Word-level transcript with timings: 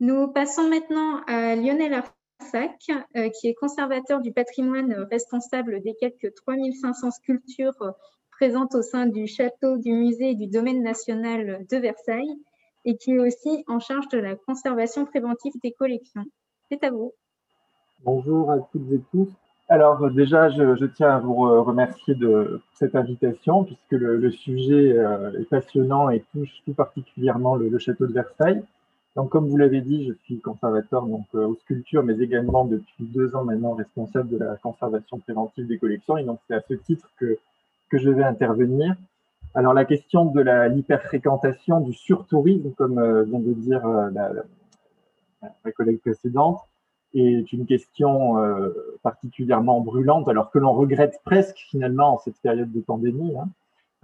Nous 0.00 0.28
passons 0.28 0.68
maintenant 0.68 1.22
à 1.26 1.56
Lionel 1.56 1.92
Arsac, 1.92 2.88
euh, 3.16 3.30
qui 3.30 3.48
est 3.48 3.54
conservateur 3.54 4.20
du 4.20 4.32
patrimoine 4.32 4.92
responsable 5.10 5.82
des 5.82 5.96
quelques 5.98 6.32
3500 6.36 7.10
sculptures 7.10 7.94
présentes 8.30 8.76
au 8.76 8.82
sein 8.82 9.06
du 9.06 9.26
château, 9.26 9.76
du 9.76 9.92
musée 9.92 10.30
et 10.30 10.34
du 10.36 10.46
domaine 10.46 10.84
national 10.84 11.66
de 11.68 11.76
Versailles, 11.78 12.38
et 12.84 12.96
qui 12.96 13.14
est 13.14 13.18
aussi 13.18 13.64
en 13.66 13.80
charge 13.80 14.06
de 14.08 14.18
la 14.18 14.36
conservation 14.36 15.04
préventive 15.04 15.54
des 15.64 15.72
collections. 15.72 16.24
C'est 16.70 16.84
à 16.84 16.92
vous. 16.92 17.12
Bonjour 18.04 18.52
à 18.52 18.60
toutes 18.70 18.92
et 18.92 19.00
tous. 19.10 19.28
Alors 19.68 20.08
déjà, 20.12 20.48
je, 20.48 20.86
tiens 20.86 21.16
à 21.16 21.18
vous 21.18 21.64
remercier 21.64 22.14
de 22.14 22.60
cette 22.74 22.94
invitation, 22.94 23.64
puisque 23.64 23.90
le, 23.90 24.30
sujet 24.30 24.92
euh, 24.92 25.40
est 25.40 25.48
passionnant 25.50 26.08
et 26.08 26.24
touche 26.32 26.62
tout 26.64 26.72
particulièrement 26.72 27.56
le 27.56 27.76
château 27.80 28.06
de 28.06 28.12
Versailles. 28.12 28.62
Donc, 29.18 29.30
comme 29.30 29.48
vous 29.48 29.56
l'avez 29.56 29.80
dit, 29.80 30.06
je 30.06 30.12
suis 30.22 30.38
conservateur 30.38 31.04
donc, 31.04 31.26
euh, 31.34 31.48
aux 31.48 31.56
sculptures, 31.56 32.04
mais 32.04 32.16
également 32.20 32.64
depuis 32.64 32.94
deux 33.00 33.34
ans 33.34 33.42
maintenant 33.42 33.72
responsable 33.72 34.28
de 34.28 34.38
la 34.38 34.54
conservation 34.54 35.18
préventive 35.18 35.66
des 35.66 35.76
collections. 35.76 36.18
Et 36.18 36.22
donc, 36.22 36.38
c'est 36.46 36.54
à 36.54 36.60
ce 36.60 36.74
titre 36.74 37.10
que, 37.18 37.36
que 37.90 37.98
je 37.98 38.10
vais 38.10 38.22
intervenir. 38.22 38.94
Alors, 39.56 39.74
la 39.74 39.84
question 39.84 40.26
de 40.26 40.40
l'hyperfréquentation, 40.68 41.80
du 41.80 41.94
surtourisme, 41.94 42.70
comme 42.78 43.00
euh, 43.00 43.24
vient 43.24 43.40
de 43.40 43.54
dire 43.54 43.84
euh, 43.84 44.08
la, 44.12 45.72
collègue 45.72 45.98
précédente, 45.98 46.60
est 47.12 47.52
une 47.52 47.66
question 47.66 48.36
particulièrement 49.02 49.80
brûlante, 49.80 50.28
alors 50.28 50.50
que 50.52 50.58
l'on 50.58 50.74
regrette 50.74 51.20
presque 51.24 51.56
finalement 51.56 52.14
en 52.14 52.18
cette 52.18 52.38
période 52.40 52.70
de 52.70 52.80
pandémie. 52.80 53.34
Hein. 53.36 53.48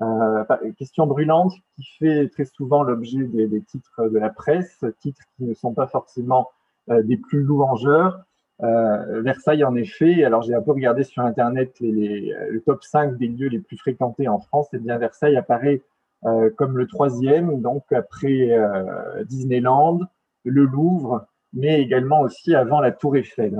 Euh, 0.02 0.44
question 0.76 1.06
brûlante 1.06 1.52
qui 1.76 1.84
fait 1.98 2.28
très 2.28 2.44
souvent 2.44 2.82
l'objet 2.82 3.22
des, 3.24 3.62
titres 3.62 4.08
de 4.08 4.18
la 4.18 4.30
presse, 4.30 4.84
titres 5.00 5.22
qui 5.36 5.44
ne 5.44 5.54
sont 5.54 5.72
pas 5.72 5.86
forcément 5.86 6.50
euh, 6.90 7.02
des 7.02 7.16
plus 7.16 7.42
louangeurs. 7.42 8.24
Euh, 8.62 9.22
Versailles, 9.22 9.64
en 9.64 9.74
effet, 9.76 10.24
alors 10.24 10.42
j'ai 10.42 10.54
un 10.54 10.62
peu 10.62 10.72
regardé 10.72 11.04
sur 11.04 11.22
Internet 11.22 11.76
les, 11.80 12.34
le 12.50 12.60
top 12.60 12.82
5 12.82 13.16
des 13.16 13.28
lieux 13.28 13.48
les 13.48 13.60
plus 13.60 13.76
fréquentés 13.76 14.28
en 14.28 14.38
France, 14.38 14.72
et 14.72 14.78
bien 14.78 14.98
Versailles 14.98 15.36
apparaît 15.36 15.82
euh, 16.26 16.48
comme 16.56 16.78
le 16.78 16.86
troisième, 16.86 17.60
donc 17.60 17.84
après 17.92 18.52
euh, 18.52 19.24
Disneyland, 19.24 20.00
le 20.44 20.64
Louvre, 20.64 21.26
mais 21.52 21.82
également 21.82 22.22
aussi 22.22 22.54
avant 22.54 22.80
la 22.80 22.92
Tour 22.92 23.16
Eiffel. 23.16 23.58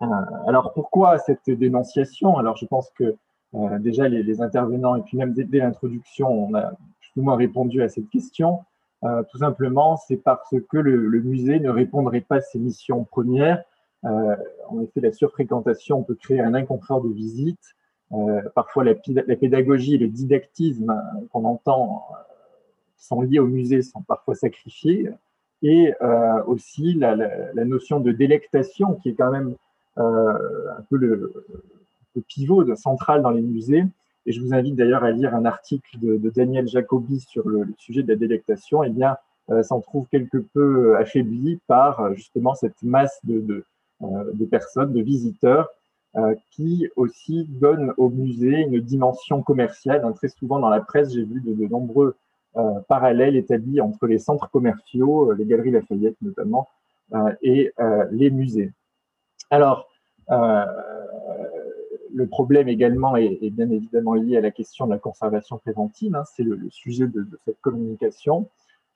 Hein. 0.00 0.26
alors 0.46 0.72
pourquoi 0.72 1.18
cette 1.18 1.50
dénonciation? 1.50 2.38
Alors 2.38 2.56
je 2.56 2.66
pense 2.66 2.90
que 2.90 3.16
euh, 3.54 3.78
déjà, 3.78 4.08
les, 4.08 4.40
intervenants, 4.40 4.96
et 4.96 5.02
puis 5.02 5.16
même 5.16 5.32
dès, 5.32 5.58
l'introduction, 5.58 6.28
on 6.28 6.54
a 6.54 6.72
plus 7.00 7.20
ou 7.20 7.22
moins 7.22 7.36
répondu 7.36 7.82
à 7.82 7.88
cette 7.88 8.08
question. 8.10 8.60
Euh, 9.04 9.22
tout 9.30 9.38
simplement, 9.38 9.96
c'est 9.96 10.16
parce 10.16 10.54
que 10.70 10.78
le, 10.78 11.20
musée 11.20 11.60
ne 11.60 11.70
répondrait 11.70 12.22
pas 12.22 12.36
à 12.36 12.40
ses 12.40 12.58
missions 12.58 13.04
premières. 13.04 13.62
Euh, 14.04 14.36
en 14.68 14.80
effet, 14.80 15.00
la 15.00 15.12
surfréquentation 15.12 16.02
peut 16.02 16.14
créer 16.14 16.40
un 16.40 16.54
inconfort 16.54 17.02
de 17.02 17.12
visite. 17.12 17.74
parfois, 18.54 18.84
la, 18.84 18.94
pédagogie 18.94 19.94
et 19.94 19.98
le 19.98 20.08
didactisme 20.08 20.94
qu'on 21.30 21.44
entend 21.44 22.06
sont 22.96 23.20
liés 23.20 23.38
au 23.38 23.46
musée 23.46 23.82
sont 23.82 24.02
parfois 24.02 24.34
sacrifiés. 24.34 25.10
Et 25.62 25.94
aussi 26.46 26.94
la, 26.94 27.14
la, 27.16 27.64
notion 27.64 28.00
de 28.00 28.12
délectation, 28.12 28.94
qui 28.94 29.10
est 29.10 29.14
quand 29.14 29.30
même 29.30 29.54
un 29.96 30.82
peu 30.90 30.96
le, 30.96 31.32
le 32.14 32.22
pivot 32.22 32.64
de, 32.64 32.74
central 32.74 33.22
dans 33.22 33.30
les 33.30 33.42
musées. 33.42 33.84
Et 34.26 34.32
je 34.32 34.40
vous 34.40 34.54
invite 34.54 34.74
d'ailleurs 34.76 35.04
à 35.04 35.10
lire 35.10 35.34
un 35.34 35.44
article 35.44 35.98
de, 36.00 36.30
Daniel 36.30 36.66
Jacobi 36.66 37.20
sur 37.20 37.48
le, 37.48 37.66
sujet 37.78 38.02
de 38.02 38.08
la 38.08 38.16
délectation. 38.16 38.82
Eh 38.82 38.90
bien, 38.90 39.16
euh, 39.50 39.62
s'en 39.62 39.80
trouve 39.80 40.06
quelque 40.08 40.38
peu 40.38 40.96
affaibli 40.96 41.60
par 41.66 42.00
euh, 42.00 42.14
justement 42.14 42.54
cette 42.54 42.82
masse 42.82 43.20
de, 43.24 43.40
de, 43.40 43.64
euh, 44.02 44.46
personnes, 44.50 44.92
de 44.92 45.02
visiteurs, 45.02 45.68
qui 46.52 46.88
aussi 46.94 47.44
donnent 47.60 47.92
au 47.96 48.08
musée 48.08 48.60
une 48.60 48.78
dimension 48.78 49.42
commerciale. 49.42 50.04
Hein, 50.04 50.12
très 50.12 50.28
souvent 50.28 50.60
dans 50.60 50.68
la 50.68 50.80
presse, 50.80 51.12
j'ai 51.12 51.24
vu 51.24 51.40
de, 51.40 51.66
nombreux 51.66 52.14
parallèles 52.86 53.34
établis 53.34 53.80
entre 53.80 54.06
les 54.06 54.20
centres 54.20 54.48
commerciaux, 54.48 55.32
les 55.32 55.44
galeries 55.44 55.72
Lafayette 55.72 56.14
notamment, 56.22 56.68
et 57.42 57.72
les 58.12 58.30
musées. 58.30 58.70
Alors, 59.50 59.88
le 62.14 62.26
problème 62.28 62.68
également 62.68 63.16
est, 63.16 63.50
bien 63.50 63.68
évidemment 63.70 64.14
lié 64.14 64.36
à 64.36 64.40
la 64.40 64.52
question 64.52 64.86
de 64.86 64.92
la 64.92 64.98
conservation 64.98 65.58
préventive. 65.58 66.14
Hein, 66.14 66.22
c'est 66.36 66.44
le, 66.44 66.58
sujet 66.70 67.08
de, 67.08 67.26
cette 67.44 67.60
communication, 67.60 68.48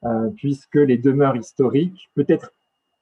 euh, 0.04 0.30
puisque 0.36 0.76
les 0.76 0.98
demeures 0.98 1.36
historiques, 1.36 2.08
peut-être 2.14 2.52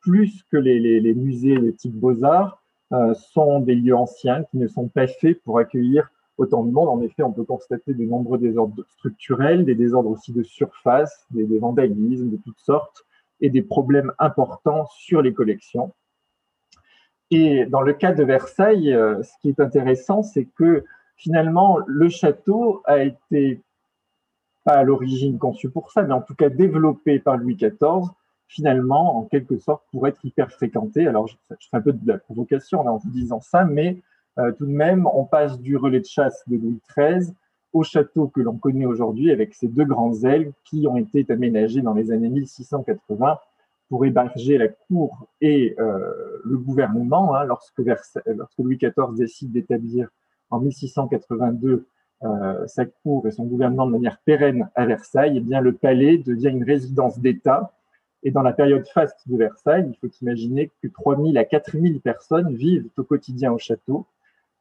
plus 0.00 0.42
que 0.50 0.56
les, 0.56 1.14
musées 1.14 1.58
de 1.58 1.70
type 1.70 1.94
beaux-arts, 1.94 2.62
euh, 2.92 3.14
sont 3.14 3.60
des 3.60 3.74
lieux 3.74 3.96
anciens 3.96 4.44
qui 4.44 4.58
ne 4.58 4.68
sont 4.68 4.88
pas 4.88 5.06
faits 5.06 5.42
pour 5.42 5.58
accueillir 5.58 6.10
autant 6.38 6.64
de 6.64 6.70
monde. 6.70 6.88
En 6.88 7.00
effet, 7.02 7.22
on 7.22 7.32
peut 7.32 7.44
constater 7.44 7.92
de 7.92 8.04
nombreux 8.04 8.38
désordres 8.38 8.84
structurels, 8.96 9.64
des 9.64 9.74
désordres 9.74 10.10
aussi 10.10 10.32
de 10.32 10.42
surface, 10.42 11.26
des 11.30 11.58
vandalismes 11.58 12.30
de 12.30 12.36
toutes 12.36 12.60
sortes, 12.60 13.04
et 13.40 13.50
des 13.50 13.62
problèmes 13.62 14.12
importants 14.18 14.86
sur 14.96 15.20
les 15.20 15.34
collections. 15.34 15.92
Et 17.30 17.66
dans 17.66 17.80
le 17.80 17.92
cas 17.92 18.12
de 18.12 18.22
Versailles, 18.22 18.92
euh, 18.92 19.22
ce 19.22 19.32
qui 19.40 19.48
est 19.48 19.60
intéressant, 19.60 20.22
c'est 20.22 20.44
que 20.44 20.84
finalement, 21.16 21.78
le 21.86 22.08
château 22.08 22.82
a 22.84 23.02
été, 23.02 23.62
pas 24.64 24.74
à 24.74 24.82
l'origine 24.84 25.38
conçu 25.38 25.70
pour 25.70 25.90
ça, 25.90 26.02
mais 26.02 26.12
en 26.12 26.20
tout 26.20 26.34
cas 26.34 26.48
développé 26.48 27.18
par 27.18 27.36
Louis 27.36 27.56
XIV, 27.56 28.10
finalement, 28.48 29.18
en 29.18 29.24
quelque 29.24 29.58
sorte, 29.58 29.82
pour 29.90 30.06
être 30.06 30.24
hyper 30.24 30.52
fréquenté. 30.52 31.06
Alors, 31.06 31.26
je, 31.26 31.34
fais 31.48 31.76
un 31.76 31.80
peu 31.80 31.92
de 31.92 32.06
la 32.06 32.18
provocation 32.18 32.80
en 32.80 32.96
vous 32.96 33.10
disant 33.10 33.40
ça, 33.40 33.64
mais 33.64 34.00
euh, 34.38 34.52
tout 34.52 34.66
de 34.66 34.72
même, 34.72 35.08
on 35.12 35.24
passe 35.24 35.58
du 35.58 35.76
relais 35.76 36.00
de 36.00 36.06
chasse 36.06 36.44
de 36.46 36.56
Louis 36.56 36.80
XIII 36.96 37.34
au 37.72 37.82
château 37.82 38.28
que 38.28 38.40
l'on 38.40 38.56
connaît 38.56 38.86
aujourd'hui 38.86 39.32
avec 39.32 39.54
ses 39.54 39.68
deux 39.68 39.84
grandes 39.84 40.24
ailes 40.24 40.52
qui 40.64 40.86
ont 40.86 40.96
été 40.96 41.26
aménagées 41.28 41.82
dans 41.82 41.92
les 41.92 42.12
années 42.12 42.28
1680 42.28 43.38
pour 43.88 44.04
héberger 44.04 44.58
la 44.58 44.68
cour 44.68 45.26
et 45.40 45.74
euh, 45.78 46.40
le 46.44 46.58
gouvernement, 46.58 47.34
hein, 47.34 47.44
lorsque, 47.44 47.78
Louis 47.78 48.76
XIV 48.76 49.14
décide 49.16 49.52
d'établir 49.52 50.08
en 50.50 50.60
1682 50.60 51.86
euh, 52.24 52.66
sa 52.66 52.86
cour 52.86 53.26
et 53.26 53.30
son 53.30 53.44
gouvernement 53.44 53.86
de 53.86 53.92
manière 53.92 54.18
pérenne 54.24 54.68
à 54.74 54.86
Versailles, 54.86 55.34
eh 55.36 55.40
bien 55.40 55.60
le 55.60 55.72
palais 55.72 56.18
devient 56.18 56.48
une 56.48 56.64
résidence 56.64 57.18
d'État. 57.18 57.72
Et 58.22 58.30
dans 58.30 58.42
la 58.42 58.52
période 58.52 58.86
faste 58.88 59.28
de 59.28 59.36
Versailles, 59.36 59.88
il 59.88 59.96
faut 59.98 60.12
imaginer 60.22 60.72
que 60.82 60.88
3000 60.88 61.38
à 61.38 61.44
4000 61.44 62.00
personnes 62.00 62.54
vivent 62.54 62.88
au 62.96 63.04
quotidien 63.04 63.52
au 63.52 63.58
château. 63.58 64.06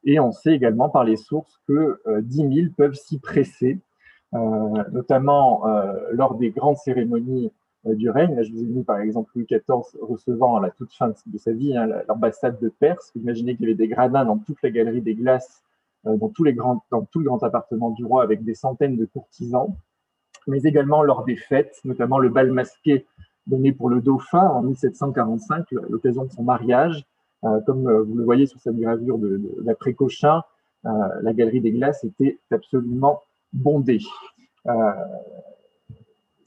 Et 0.04 0.20
on 0.20 0.30
sait 0.30 0.52
également 0.52 0.88
par 0.88 1.02
les 1.02 1.16
sources 1.16 1.60
que 1.66 2.00
euh, 2.06 2.20
10 2.20 2.54
000 2.54 2.68
peuvent 2.76 2.94
s'y 2.94 3.18
presser, 3.18 3.80
euh, 4.34 4.84
notamment 4.92 5.66
euh, 5.66 5.92
lors 6.12 6.36
des 6.36 6.50
grandes 6.50 6.76
cérémonies 6.76 7.46
euh, 7.46 7.50
du 7.94 8.10
règne. 8.10 8.42
Je 8.42 8.52
vous 8.52 8.62
ai 8.62 8.66
mis 8.66 8.82
par 8.82 9.00
exemple 9.00 9.30
Louis 9.34 9.46
XIV 9.46 10.00
recevant 10.00 10.56
à 10.56 10.60
la 10.60 10.70
toute 10.70 10.92
fin 10.92 11.12
de 11.26 11.38
sa 11.38 11.52
vie 11.52 11.76
hein, 11.76 11.88
l'ambassade 12.08 12.58
de 12.60 12.68
Perse. 12.68 13.12
imaginez 13.14 13.56
qu'il 13.56 13.64
y 13.64 13.68
avait 13.68 13.76
des 13.76 13.88
gradins 13.88 14.24
dans 14.24 14.38
toute 14.38 14.60
la 14.62 14.70
galerie 14.70 15.00
des 15.00 15.14
glaces, 15.14 15.62
euh, 16.06 16.16
dans, 16.16 16.28
tous 16.28 16.44
les 16.44 16.54
grands, 16.54 16.84
dans 16.90 17.04
tout 17.04 17.20
le 17.20 17.26
grand 17.26 17.42
appartement 17.42 17.90
du 17.90 18.04
roi 18.04 18.22
avec 18.22 18.44
des 18.44 18.54
centaines 18.54 18.96
de 18.96 19.04
courtisans, 19.04 19.74
mais 20.46 20.60
également 20.62 21.02
lors 21.02 21.24
des 21.24 21.36
fêtes, 21.36 21.80
notamment 21.84 22.18
le 22.18 22.28
bal 22.28 22.50
masqué 22.52 23.06
donné 23.46 23.72
pour 23.72 23.88
le 23.88 24.00
dauphin 24.00 24.46
en 24.48 24.62
1745, 24.62 25.72
à 25.72 25.76
l'occasion 25.88 26.24
de 26.24 26.32
son 26.32 26.42
mariage. 26.42 27.04
Euh, 27.44 27.60
comme 27.66 27.90
vous 28.02 28.14
le 28.14 28.24
voyez 28.24 28.46
sur 28.46 28.58
cette 28.60 28.76
gravure 28.76 29.18
de, 29.18 29.36
de 29.36 29.62
l'après-Cochin, 29.64 30.42
la 30.84 31.32
galerie 31.32 31.60
des 31.60 31.72
glaces 31.72 32.04
était 32.04 32.38
absolument 32.52 33.20
bondée. 33.52 33.98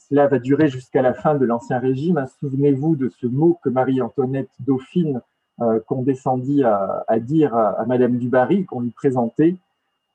Cela 0.10 0.28
va 0.28 0.40
durer 0.40 0.68
jusqu'à 0.70 1.02
la 1.02 1.14
fin 1.14 1.36
de 1.36 1.46
l'Ancien 1.46 1.80
Régime. 1.80 2.26
Souvenez-vous 2.40 2.96
de 2.96 3.10
ce 3.10 3.28
mot 3.28 3.60
que 3.64 3.70
Marie-Antoinette 3.70 4.50
Dauphine 4.60 5.22
euh, 5.62 5.80
condescendit 5.86 6.64
à, 6.64 7.20
dire 7.20 7.56
à, 7.56 7.86
Madame 7.86 8.18
du 8.18 8.28
Barry, 8.28 8.66
qu'on 8.66 8.82
lui 8.82 8.92
présentait. 8.92 9.56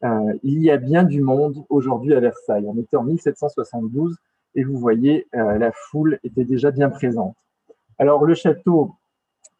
Euh, 0.02 0.32
il 0.42 0.60
y 0.62 0.70
a 0.70 0.78
bien 0.78 1.04
du 1.04 1.20
monde 1.20 1.64
aujourd'hui 1.68 2.14
à 2.14 2.20
Versailles. 2.20 2.64
On 2.66 2.76
était 2.78 2.96
en 2.96 3.04
1772 3.04 4.16
et 4.54 4.64
vous 4.64 4.78
voyez, 4.78 5.26
euh, 5.34 5.58
la 5.58 5.72
foule 5.72 6.18
était 6.24 6.44
déjà 6.44 6.70
bien 6.70 6.90
présente. 6.90 7.36
Alors 7.98 8.24
le 8.24 8.34
château 8.34 8.94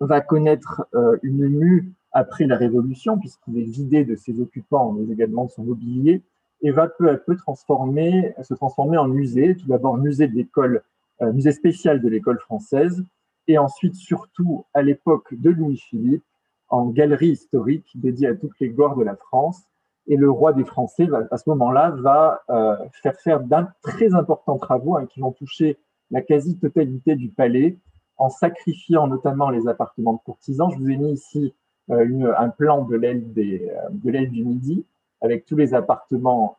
va 0.01 0.21
connaître 0.21 0.87
euh, 0.95 1.17
une 1.23 1.49
mue 1.49 1.93
après 2.13 2.47
la 2.47 2.57
Révolution, 2.57 3.19
puisqu'il 3.19 3.59
est 3.59 3.65
vidé 3.65 4.05
de 4.05 4.17
ses 4.17 4.41
occupants, 4.41 4.93
mais 4.93 5.13
également 5.13 5.47
de 5.47 5.51
son 5.51 5.65
mobilier 5.65 6.23
et 6.65 6.71
va 6.71 6.89
peu 6.89 7.11
à 7.11 7.17
peu 7.17 7.37
se 7.37 8.55
transformer 8.55 8.97
en 8.99 9.07
musée. 9.07 9.55
Tout 9.55 9.69
d'abord 9.69 9.99
musée 9.99 10.27
de 10.27 10.35
l'école, 10.35 10.83
euh, 11.21 11.31
musée 11.33 11.53
spécial 11.53 12.01
de 12.01 12.09
l'école 12.09 12.41
française, 12.41 13.05
et 13.47 13.59
ensuite 13.59 13.95
surtout 13.95 14.65
à 14.73 14.81
l'époque 14.81 15.35
de 15.35 15.51
Louis-Philippe 15.51 16.25
en 16.71 16.87
galerie 16.87 17.29
historique 17.29 17.87
dédiée 17.95 18.29
à 18.29 18.35
toutes 18.35 18.59
les 18.61 18.71
gloires 18.71 18.97
de 18.97 19.05
la 19.05 19.15
France. 19.15 19.63
Et 20.07 20.17
le 20.17 20.31
roi 20.31 20.55
des 20.55 20.65
Français, 20.65 21.07
à 21.31 21.37
ce 21.37 21.49
moment-là, 21.51 21.91
va 21.91 22.43
euh, 22.49 22.77
faire 23.03 23.21
faire 23.21 23.41
d'un 23.41 23.69
très 23.83 24.15
importants 24.15 24.59
travaux 24.59 24.97
hein, 24.97 25.07
qui 25.07 25.21
vont 25.21 25.33
toucher 25.33 25.79
la 26.11 26.23
quasi-totalité 26.23 27.15
du 27.15 27.29
palais, 27.29 27.79
en 28.17 28.31
sacrifiant 28.31 29.07
notamment 29.07 29.51
les 29.51 29.69
appartements 29.69 30.15
de 30.15 30.21
courtisans. 30.25 30.71
Je 30.71 30.79
vous 30.79 30.91
ai 30.91 30.97
mis 30.97 31.13
ici 31.13 31.55
une, 31.89 32.33
un 32.39 32.49
plan 32.49 32.85
de 32.85 32.97
l'aile 32.97 33.33
du 33.33 34.45
Midi 34.45 34.87
avec 35.25 35.47
tous 35.47 35.57
les 35.57 35.75
appartements 35.75 36.57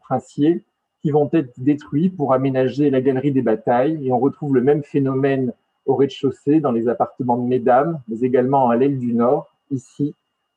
princiers 0.00 0.64
qui 1.00 1.10
vont 1.10 1.30
être 1.32 1.52
détruits 1.58 2.10
pour 2.10 2.34
aménager 2.34 2.90
la 2.90 3.00
galerie 3.00 3.32
des 3.32 3.42
batailles. 3.42 4.06
Et 4.06 4.12
on 4.12 4.18
retrouve 4.18 4.54
le 4.54 4.60
même 4.60 4.82
phénomène 4.82 5.52
au 5.86 5.94
rez-de-chaussée 5.94 6.60
dans 6.60 6.72
les 6.72 6.88
appartements 6.88 7.38
de 7.38 7.46
Mesdames, 7.46 8.00
mais 8.08 8.20
également 8.20 8.68
à 8.68 8.76
l'aile 8.76 8.98
du 8.98 9.14
Nord, 9.14 9.48
ici, 9.70 10.14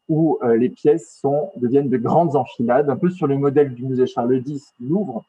où 0.10 0.38
euh, 0.44 0.58
les 0.58 0.70
pièces 0.70 1.18
sont, 1.22 1.52
deviennent 1.56 1.90
de 1.90 1.98
grandes 1.98 2.36
enfilades, 2.36 2.90
un 2.90 2.98
peu 2.98 3.10
sur 3.10 3.28
le 3.28 3.38
modèle 3.38 3.74
du 3.74 3.86
musée 3.86 4.06
Charles 4.06 4.42
X 4.46 4.74
Louvre. 4.82 5.24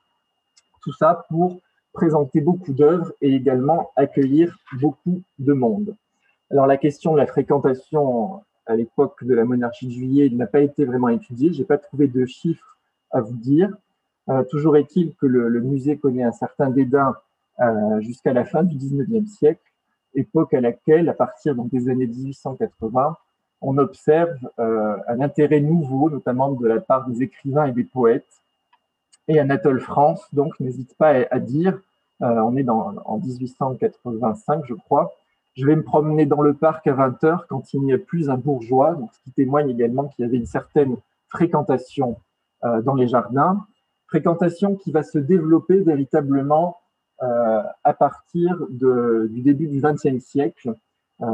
Tout 0.82 0.92
ça 0.92 1.24
pour 1.30 1.60
présenter 1.92 2.40
beaucoup 2.40 2.72
d'œuvres 2.72 3.12
et 3.20 3.32
également 3.32 3.92
accueillir 3.94 4.58
beaucoup 4.80 5.22
de 5.38 5.52
monde. 5.52 5.94
Alors 6.50 6.66
la 6.66 6.76
question 6.76 7.12
de 7.12 7.18
la 7.18 7.26
fréquentation 7.26 8.42
à 8.66 8.76
l'époque 8.76 9.24
de 9.24 9.34
la 9.34 9.44
monarchie 9.44 9.86
de 9.86 9.92
juillet 9.92 10.30
n'a 10.30 10.46
pas 10.46 10.60
été 10.60 10.84
vraiment 10.84 11.08
étudiée. 11.08 11.52
Je 11.52 11.58
n'ai 11.58 11.64
pas 11.64 11.78
trouvé 11.78 12.08
de 12.08 12.24
chiffres 12.26 12.76
à 13.10 13.20
vous 13.20 13.36
dire. 13.36 13.70
Euh, 14.28 14.42
toujours 14.44 14.76
est-il 14.76 15.14
que 15.16 15.26
le, 15.26 15.60
musée 15.60 15.98
connaît 15.98 16.22
un 16.22 16.32
certain 16.32 16.70
dédain 16.70 17.14
euh, 17.60 18.00
jusqu'à 18.00 18.32
la 18.32 18.44
fin 18.44 18.62
du 18.62 18.76
19e 18.76 19.26
siècle, 19.26 19.60
époque 20.14 20.54
à 20.54 20.60
laquelle, 20.60 21.08
à 21.08 21.14
partir 21.14 21.54
donc, 21.54 21.70
des 21.70 21.88
années 21.88 22.06
1880, 22.06 23.16
on 23.60 23.78
observe 23.78 24.36
euh, 24.58 24.96
un 25.08 25.20
intérêt 25.20 25.60
nouveau, 25.60 26.10
notamment 26.10 26.52
de 26.52 26.66
la 26.66 26.80
part 26.80 27.08
des 27.08 27.22
écrivains 27.22 27.66
et 27.66 27.72
des 27.72 27.84
poètes. 27.84 28.26
Et 29.28 29.38
Anatole 29.38 29.80
France, 29.80 30.22
donc, 30.32 30.58
n'hésite 30.60 30.94
pas 30.96 31.10
à, 31.10 31.26
à 31.30 31.38
dire, 31.38 31.78
on 32.20 32.56
est 32.56 32.62
dans, 32.62 32.94
en 33.04 33.18
1885, 33.18 34.64
je 34.66 34.74
crois, 34.74 35.12
je 35.54 35.66
vais 35.66 35.76
me 35.76 35.84
promener 35.84 36.26
dans 36.26 36.42
le 36.42 36.54
parc 36.54 36.86
à 36.86 36.94
20 36.94 37.24
heures 37.24 37.46
quand 37.48 37.72
il 37.72 37.80
n'y 37.82 37.92
a 37.92 37.98
plus 37.98 38.28
un 38.30 38.36
bourgeois, 38.36 38.94
donc, 38.94 39.12
ce 39.12 39.20
qui 39.20 39.32
témoigne 39.32 39.70
également 39.70 40.08
qu'il 40.08 40.24
y 40.24 40.28
avait 40.28 40.36
une 40.36 40.46
certaine 40.46 40.96
fréquentation 41.28 42.16
euh, 42.64 42.82
dans 42.82 42.94
les 42.94 43.08
jardins 43.08 43.66
fréquentation 44.14 44.76
qui 44.76 44.92
va 44.92 45.02
se 45.02 45.18
développer 45.18 45.80
véritablement 45.80 46.78
euh, 47.22 47.62
à 47.82 47.94
partir 47.94 48.64
du 48.70 49.42
début 49.42 49.66
du 49.66 49.80
XXe 49.80 50.24
siècle. 50.24 50.74
Euh, 51.20 51.26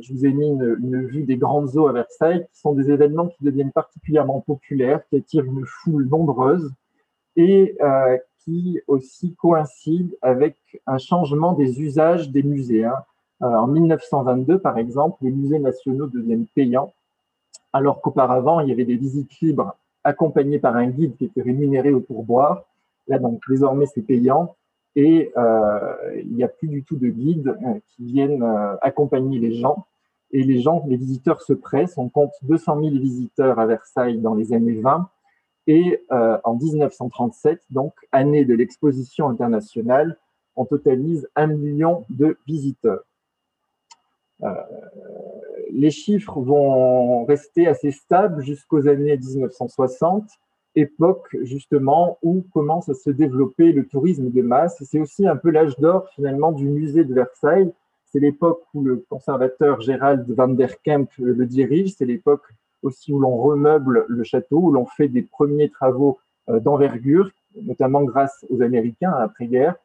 je 0.00 0.12
vous 0.12 0.26
ai 0.26 0.32
mis 0.32 0.48
une, 0.48 1.06
vue 1.06 1.22
des 1.22 1.36
grandes 1.36 1.76
eaux 1.76 1.88
à 1.88 1.92
Versailles, 1.92 2.46
qui 2.52 2.60
sont 2.60 2.72
des 2.74 2.90
événements 2.90 3.28
qui 3.28 3.42
deviennent 3.42 3.72
particulièrement 3.72 4.40
populaires, 4.40 5.00
qui 5.08 5.16
attirent 5.16 5.44
une 5.44 5.64
foule 5.64 6.08
nombreuse 6.08 6.70
et 7.36 7.78
qui 8.44 8.80
aussi 8.86 9.34
coïncident 9.34 10.14
avec 10.22 10.56
un 10.86 10.98
changement 10.98 11.52
des 11.52 11.80
usages 11.80 12.30
des 12.30 12.42
musées. 12.42 12.84
Hein. 12.84 12.96
Euh, 13.42 13.46
en 13.46 13.66
1922, 13.66 14.58
par 14.58 14.78
exemple, 14.78 15.18
les 15.22 15.30
musées 15.30 15.58
nationaux 15.58 16.06
deviennent 16.06 16.46
payants, 16.54 16.92
alors 17.72 18.00
qu'auparavant, 18.00 18.60
il 18.60 18.68
y 18.68 18.72
avait 18.72 18.84
des 18.84 18.96
visites 18.96 19.40
libres 19.40 19.74
accompagné 20.04 20.58
par 20.58 20.76
un 20.76 20.88
guide 20.88 21.16
qui 21.16 21.26
était 21.26 21.42
rémunéré 21.42 21.92
au 21.92 22.00
pourboire. 22.00 22.64
Là, 23.08 23.18
donc, 23.18 23.40
désormais, 23.48 23.86
c'est 23.86 24.02
payant 24.02 24.54
et 24.94 25.32
euh, 25.36 25.94
il 26.22 26.34
n'y 26.34 26.44
a 26.44 26.48
plus 26.48 26.68
du 26.68 26.84
tout 26.84 26.96
de 26.96 27.08
guides 27.08 27.48
euh, 27.48 27.78
qui 27.88 28.04
viennent 28.04 28.42
euh, 28.42 28.76
accompagner 28.82 29.38
les 29.38 29.52
gens. 29.52 29.86
Et 30.30 30.42
les 30.42 30.60
gens, 30.60 30.84
les 30.86 30.96
visiteurs 30.96 31.42
se 31.42 31.52
pressent. 31.52 31.98
On 31.98 32.08
compte 32.08 32.32
200 32.42 32.80
000 32.80 32.90
visiteurs 32.96 33.58
à 33.58 33.66
Versailles 33.66 34.18
dans 34.18 34.34
les 34.34 34.52
années 34.52 34.80
20. 34.80 35.08
Et 35.66 36.00
euh, 36.10 36.38
en 36.44 36.54
1937, 36.54 37.60
donc 37.70 37.94
année 38.10 38.44
de 38.44 38.54
l'exposition 38.54 39.28
internationale, 39.28 40.18
on 40.56 40.64
totalise 40.64 41.28
un 41.36 41.46
million 41.46 42.04
de 42.10 42.36
visiteurs. 42.46 43.04
Euh, 44.42 44.52
les 45.70 45.90
chiffres 45.90 46.40
vont 46.40 47.24
rester 47.24 47.68
assez 47.68 47.92
stables 47.92 48.42
jusqu'aux 48.42 48.88
années 48.88 49.16
1960, 49.16 50.24
époque 50.74 51.36
justement 51.42 52.18
où 52.22 52.44
commence 52.52 52.88
à 52.88 52.94
se 52.94 53.10
développer 53.10 53.72
le 53.72 53.86
tourisme 53.86 54.30
de 54.30 54.42
masse. 54.42 54.82
C'est 54.84 54.98
aussi 54.98 55.26
un 55.26 55.36
peu 55.36 55.50
l'âge 55.50 55.78
d'or 55.78 56.08
finalement 56.14 56.50
du 56.50 56.66
musée 56.68 57.04
de 57.04 57.14
Versailles. 57.14 57.72
C'est 58.06 58.20
l'époque 58.20 58.62
où 58.74 58.82
le 58.82 59.04
conservateur 59.08 59.80
Gérald 59.80 60.28
van 60.30 60.48
der 60.48 60.82
Kemp 60.82 61.08
le 61.18 61.46
dirige. 61.46 61.94
C'est 61.94 62.04
l'époque 62.04 62.44
aussi 62.82 63.12
où 63.12 63.20
l'on 63.20 63.36
remeuble 63.36 64.04
le 64.08 64.24
château, 64.24 64.58
où 64.58 64.72
l'on 64.72 64.86
fait 64.86 65.08
des 65.08 65.22
premiers 65.22 65.70
travaux 65.70 66.18
euh, 66.48 66.60
d'envergure, 66.60 67.30
notamment 67.60 68.02
grâce 68.02 68.44
aux 68.50 68.62
Américains 68.62 69.12
après-guerre 69.12 69.76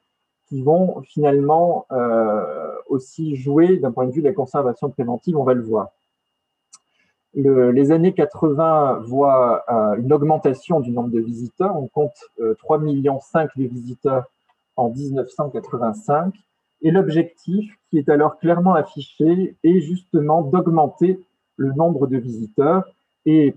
qui 0.47 0.61
vont 0.61 1.01
finalement 1.01 1.85
euh, 1.91 2.73
aussi 2.87 3.35
jouer 3.35 3.77
d'un 3.77 3.91
point 3.91 4.05
de 4.05 4.11
vue 4.11 4.21
de 4.21 4.27
la 4.27 4.33
conservation 4.33 4.89
préventive, 4.89 5.37
on 5.37 5.43
va 5.43 5.53
le 5.53 5.61
voir. 5.61 5.89
Le, 7.33 7.71
les 7.71 7.91
années 7.91 8.13
80 8.13 9.01
voient 9.05 9.63
euh, 9.69 9.95
une 9.97 10.11
augmentation 10.13 10.79
du 10.79 10.91
nombre 10.91 11.09
de 11.09 11.19
visiteurs. 11.19 11.75
On 11.75 11.87
compte 11.87 12.15
euh, 12.39 12.55
3,5 12.63 12.83
millions 12.83 13.19
de 13.57 13.63
visiteurs 13.63 14.25
en 14.75 14.89
1985. 14.89 16.33
Et 16.81 16.91
l'objectif, 16.91 17.71
qui 17.89 17.97
est 17.97 18.09
alors 18.09 18.39
clairement 18.39 18.75
affiché, 18.75 19.55
est 19.63 19.79
justement 19.81 20.41
d'augmenter 20.41 21.19
le 21.57 21.73
nombre 21.73 22.07
de 22.07 22.17
visiteurs. 22.17 22.87
Et 23.25 23.53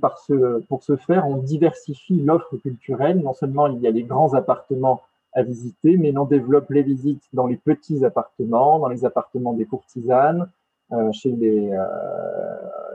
pour 0.68 0.82
ce 0.82 0.96
faire, 0.96 1.28
on 1.28 1.36
diversifie 1.36 2.20
l'offre 2.20 2.56
culturelle. 2.56 3.20
Non 3.20 3.34
seulement 3.34 3.68
il 3.68 3.80
y 3.80 3.86
a 3.86 3.90
les 3.90 4.02
grands 4.02 4.34
appartements 4.34 5.02
à 5.32 5.42
visiter, 5.42 5.96
mais 5.96 6.16
on 6.16 6.24
développe 6.24 6.70
les 6.70 6.82
visites 6.82 7.22
dans 7.32 7.46
les 7.46 7.56
petits 7.56 8.04
appartements, 8.04 8.80
dans 8.80 8.88
les 8.88 9.04
appartements 9.04 9.52
des 9.52 9.64
courtisanes, 9.64 10.48
euh, 10.92 11.12
chez 11.12 11.32
euh, 11.32 11.76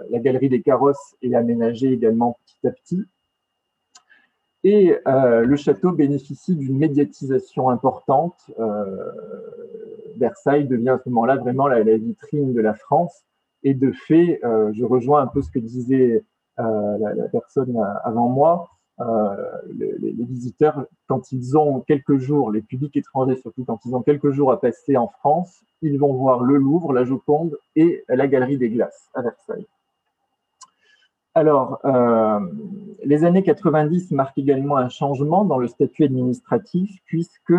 la 0.09 0.19
galerie 0.19 0.49
des 0.49 0.61
carrosses 0.61 1.15
est 1.21 1.33
aménagée 1.33 1.93
également 1.93 2.37
petit 2.45 2.67
à 2.67 2.71
petit. 2.71 3.05
Et 4.65 4.97
euh, 5.07 5.45
le 5.45 5.55
château 5.55 5.91
bénéficie 5.91 6.55
d'une 6.55 6.77
médiatisation 6.77 7.69
importante. 7.69 8.51
Versailles 10.17 10.67
devient 10.67 10.89
à 10.89 10.99
ce 11.03 11.09
moment-là 11.09 11.35
vraiment 11.35 11.67
la, 11.67 11.81
vitrine 11.83 12.53
de 12.53 12.61
la 12.61 12.73
France. 12.73 13.23
Et 13.65 13.73
de 13.73 13.91
fait, 13.91 14.39
euh, 14.45 14.71
je 14.73 14.85
rejoins 14.85 15.23
un 15.23 15.27
peu 15.27 15.41
ce 15.41 15.49
que 15.49 15.57
disait 15.57 16.23
euh, 16.59 16.97
la, 16.99 17.27
personne 17.29 17.75
avant 18.03 18.29
moi. 18.29 18.69
Euh, 19.01 19.35
les, 19.73 19.97
les, 19.97 20.23
visiteurs, 20.23 20.85
quand 21.07 21.33
ils 21.33 21.57
ont 21.57 21.81
quelques 21.81 22.17
jours, 22.17 22.51
les 22.51 22.61
publics 22.61 22.95
étrangers 22.95 23.35
surtout, 23.35 23.65
quand 23.65 23.79
ils 23.85 23.93
ont 23.93 24.03
quelques 24.03 24.29
jours 24.29 24.51
à 24.51 24.61
passer 24.61 24.95
en 24.95 25.07
France, 25.07 25.63
ils 25.81 25.99
vont 25.99 26.13
voir 26.13 26.43
le 26.43 26.55
Louvre, 26.57 26.93
la 26.93 27.03
Joconde 27.05 27.57
et 27.75 28.05
la 28.07 28.27
Galerie 28.27 28.57
des 28.57 28.69
Glaces 28.69 29.09
à 29.15 29.23
Versailles. 29.23 29.65
Alors, 31.33 31.81
les 33.03 33.25
années 33.25 33.43
90 33.43 34.11
marquent 34.11 34.37
également 34.37 34.77
un 34.77 34.87
changement 34.87 35.43
dans 35.43 35.57
le 35.57 35.67
statut 35.67 36.05
administratif, 36.05 36.97
puisque 37.05 37.53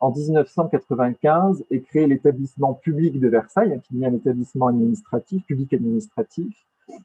en 0.00 0.10
1995 0.10 1.64
est 1.70 1.80
créé 1.80 2.06
l'établissement 2.06 2.74
public 2.74 3.18
de 3.18 3.28
Versailles, 3.28 3.80
qui 3.84 4.02
est 4.02 4.06
un 4.06 4.14
établissement 4.14 4.68
administratif, 4.68 5.44
public 5.44 5.72
administratif, 5.74 6.54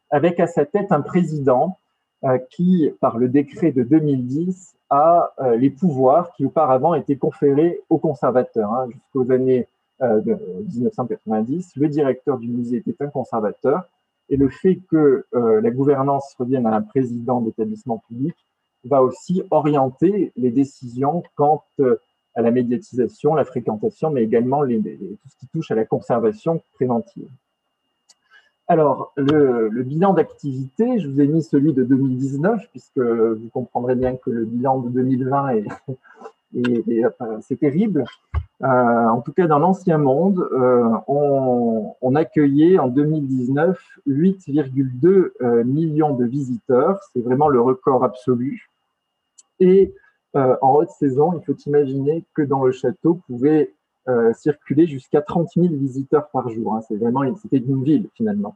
avec 0.09 0.39
à 0.39 0.47
sa 0.47 0.65
tête 0.65 0.91
un 0.91 1.01
président 1.01 1.77
euh, 2.23 2.38
qui, 2.51 2.89
par 3.01 3.17
le 3.17 3.27
décret 3.27 3.71
de 3.71 3.83
2010, 3.83 4.75
a 4.89 5.33
euh, 5.39 5.55
les 5.57 5.69
pouvoirs 5.69 6.31
qui 6.33 6.45
auparavant 6.45 6.93
étaient 6.93 7.17
conférés 7.17 7.81
aux 7.89 7.97
conservateurs. 7.97 8.71
Hein, 8.71 8.88
Jusqu'aux 8.91 9.29
années 9.31 9.67
euh, 10.01 10.21
de 10.21 10.38
1990, 10.73 11.73
le 11.75 11.89
directeur 11.89 12.38
du 12.38 12.47
musée 12.47 12.77
était 12.77 12.95
un 13.03 13.09
conservateur. 13.09 13.83
Et 14.29 14.38
le 14.38 14.47
fait 14.47 14.79
que 14.89 15.25
la 15.33 15.69
gouvernance 15.69 16.33
revienne 16.39 16.65
à 16.65 16.73
un 16.73 16.81
président 16.81 17.41
d'établissement 17.41 18.01
public 18.07 18.33
va 18.85 19.03
aussi 19.03 19.43
orienter 19.51 20.31
les 20.38 20.50
décisions 20.50 21.23
quant 21.35 21.65
à 22.35 22.41
la 22.41 22.51
médiatisation, 22.51 23.35
la 23.35 23.45
fréquentation, 23.45 24.09
mais 24.09 24.23
également 24.23 24.61
tout 24.61 25.29
ce 25.29 25.37
qui 25.37 25.47
touche 25.47 25.71
à 25.71 25.75
la 25.75 25.85
conservation 25.85 26.61
préventive. 26.73 27.29
Alors, 28.67 29.11
le, 29.17 29.69
bilan 29.83 30.13
d'activité, 30.13 30.99
je 30.99 31.09
vous 31.09 31.19
ai 31.19 31.27
mis 31.27 31.43
celui 31.43 31.73
de 31.73 31.83
2019, 31.83 32.69
puisque 32.71 32.97
vous 32.97 33.49
comprendrez 33.51 33.95
bien 33.95 34.15
que 34.15 34.29
le 34.29 34.45
bilan 34.45 34.79
de 34.79 34.89
2020 34.89 35.47
est, 35.49 35.67
est, 36.55 36.87
est 36.87 37.05
c'est 37.41 37.59
terrible. 37.59 38.05
Euh, 38.63 38.67
en 38.67 39.19
tout 39.21 39.33
cas, 39.33 39.47
dans 39.47 39.59
l'ancien 39.59 39.97
monde, 39.97 40.47
euh, 40.53 40.87
on, 41.07 41.95
on, 42.01 42.15
accueillait 42.15 42.79
en 42.79 42.87
2019 42.87 43.77
8,2 44.07 45.31
euh, 45.41 45.63
millions 45.65 46.15
de 46.15 46.25
visiteurs. 46.25 47.01
C'est 47.11 47.21
vraiment 47.21 47.49
le 47.49 47.59
record 47.59 48.05
absolu. 48.05 48.69
Et 49.59 49.93
euh, 50.35 50.55
en 50.61 50.75
haute 50.75 50.89
saison, 50.89 51.33
il 51.33 51.43
faut 51.45 51.55
imaginer 51.67 52.25
que 52.33 52.41
dans 52.41 52.63
le 52.63 52.71
château 52.71 53.21
pouvait 53.27 53.73
euh, 54.07 54.33
circuler 54.33 54.87
jusqu'à 54.87 55.21
30 55.21 55.49
000 55.55 55.67
visiteurs 55.75 56.29
par 56.29 56.49
jour. 56.49 56.73
Hein. 56.73 56.81
C'est 56.87 56.95
vraiment, 56.95 57.21
c'était 57.35 57.57
une 57.57 57.83
ville 57.83 58.09
finalement. 58.15 58.55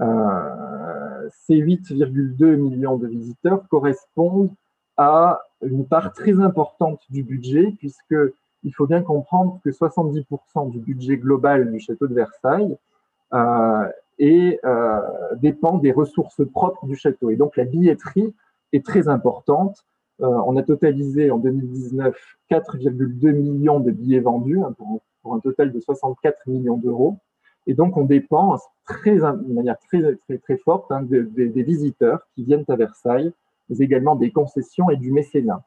Euh, 0.00 1.28
ces 1.46 1.56
8,2 1.56 2.56
millions 2.56 2.96
de 2.96 3.06
visiteurs 3.06 3.66
correspondent 3.68 4.50
à 4.96 5.42
une 5.62 5.86
part 5.86 6.12
très 6.12 6.40
importante 6.40 7.00
du 7.10 7.22
budget, 7.22 7.74
puisque 7.78 8.16
il 8.64 8.74
faut 8.74 8.86
bien 8.86 9.02
comprendre 9.02 9.60
que 9.64 9.70
70% 9.70 10.70
du 10.70 10.80
budget 10.80 11.16
global 11.16 11.70
du 11.70 11.78
château 11.78 12.06
de 12.06 12.14
Versailles 12.14 12.76
et, 14.18 14.60
euh, 14.64 15.00
dépend 15.36 15.78
des 15.78 15.92
ressources 15.92 16.42
propres 16.52 16.86
du 16.86 16.96
château. 16.96 17.30
Et 17.30 17.36
donc 17.36 17.56
la 17.56 17.64
billetterie 17.64 18.34
est 18.72 18.84
très 18.84 19.08
importante. 19.08 19.84
Euh, 20.22 20.26
on 20.46 20.56
a 20.56 20.62
totalisé 20.62 21.30
en 21.30 21.38
2019 21.38 22.14
4,2 22.50 23.32
millions 23.32 23.80
de 23.80 23.90
billets 23.90 24.20
vendus 24.20 24.60
hein, 24.62 24.74
pour, 24.76 25.34
un 25.34 25.40
total 25.40 25.72
de 25.72 25.80
64 25.80 26.46
millions 26.46 26.76
d'euros. 26.76 27.18
Et 27.66 27.74
donc 27.74 27.96
on 27.96 28.04
dépend 28.04 28.56
très, 28.84 29.16
de 29.16 29.52
manière 29.52 29.78
très, 29.78 30.16
très, 30.16 30.38
très 30.38 30.56
forte 30.58 30.90
hein, 30.90 31.02
de, 31.02 31.22
de, 31.22 31.46
des 31.46 31.62
visiteurs 31.62 32.26
qui 32.34 32.44
viennent 32.44 32.64
à 32.68 32.76
Versailles, 32.76 33.32
mais 33.68 33.76
également 33.78 34.16
des 34.16 34.32
concessions 34.32 34.90
et 34.90 34.96
du 34.96 35.12
mécénat. 35.12 35.62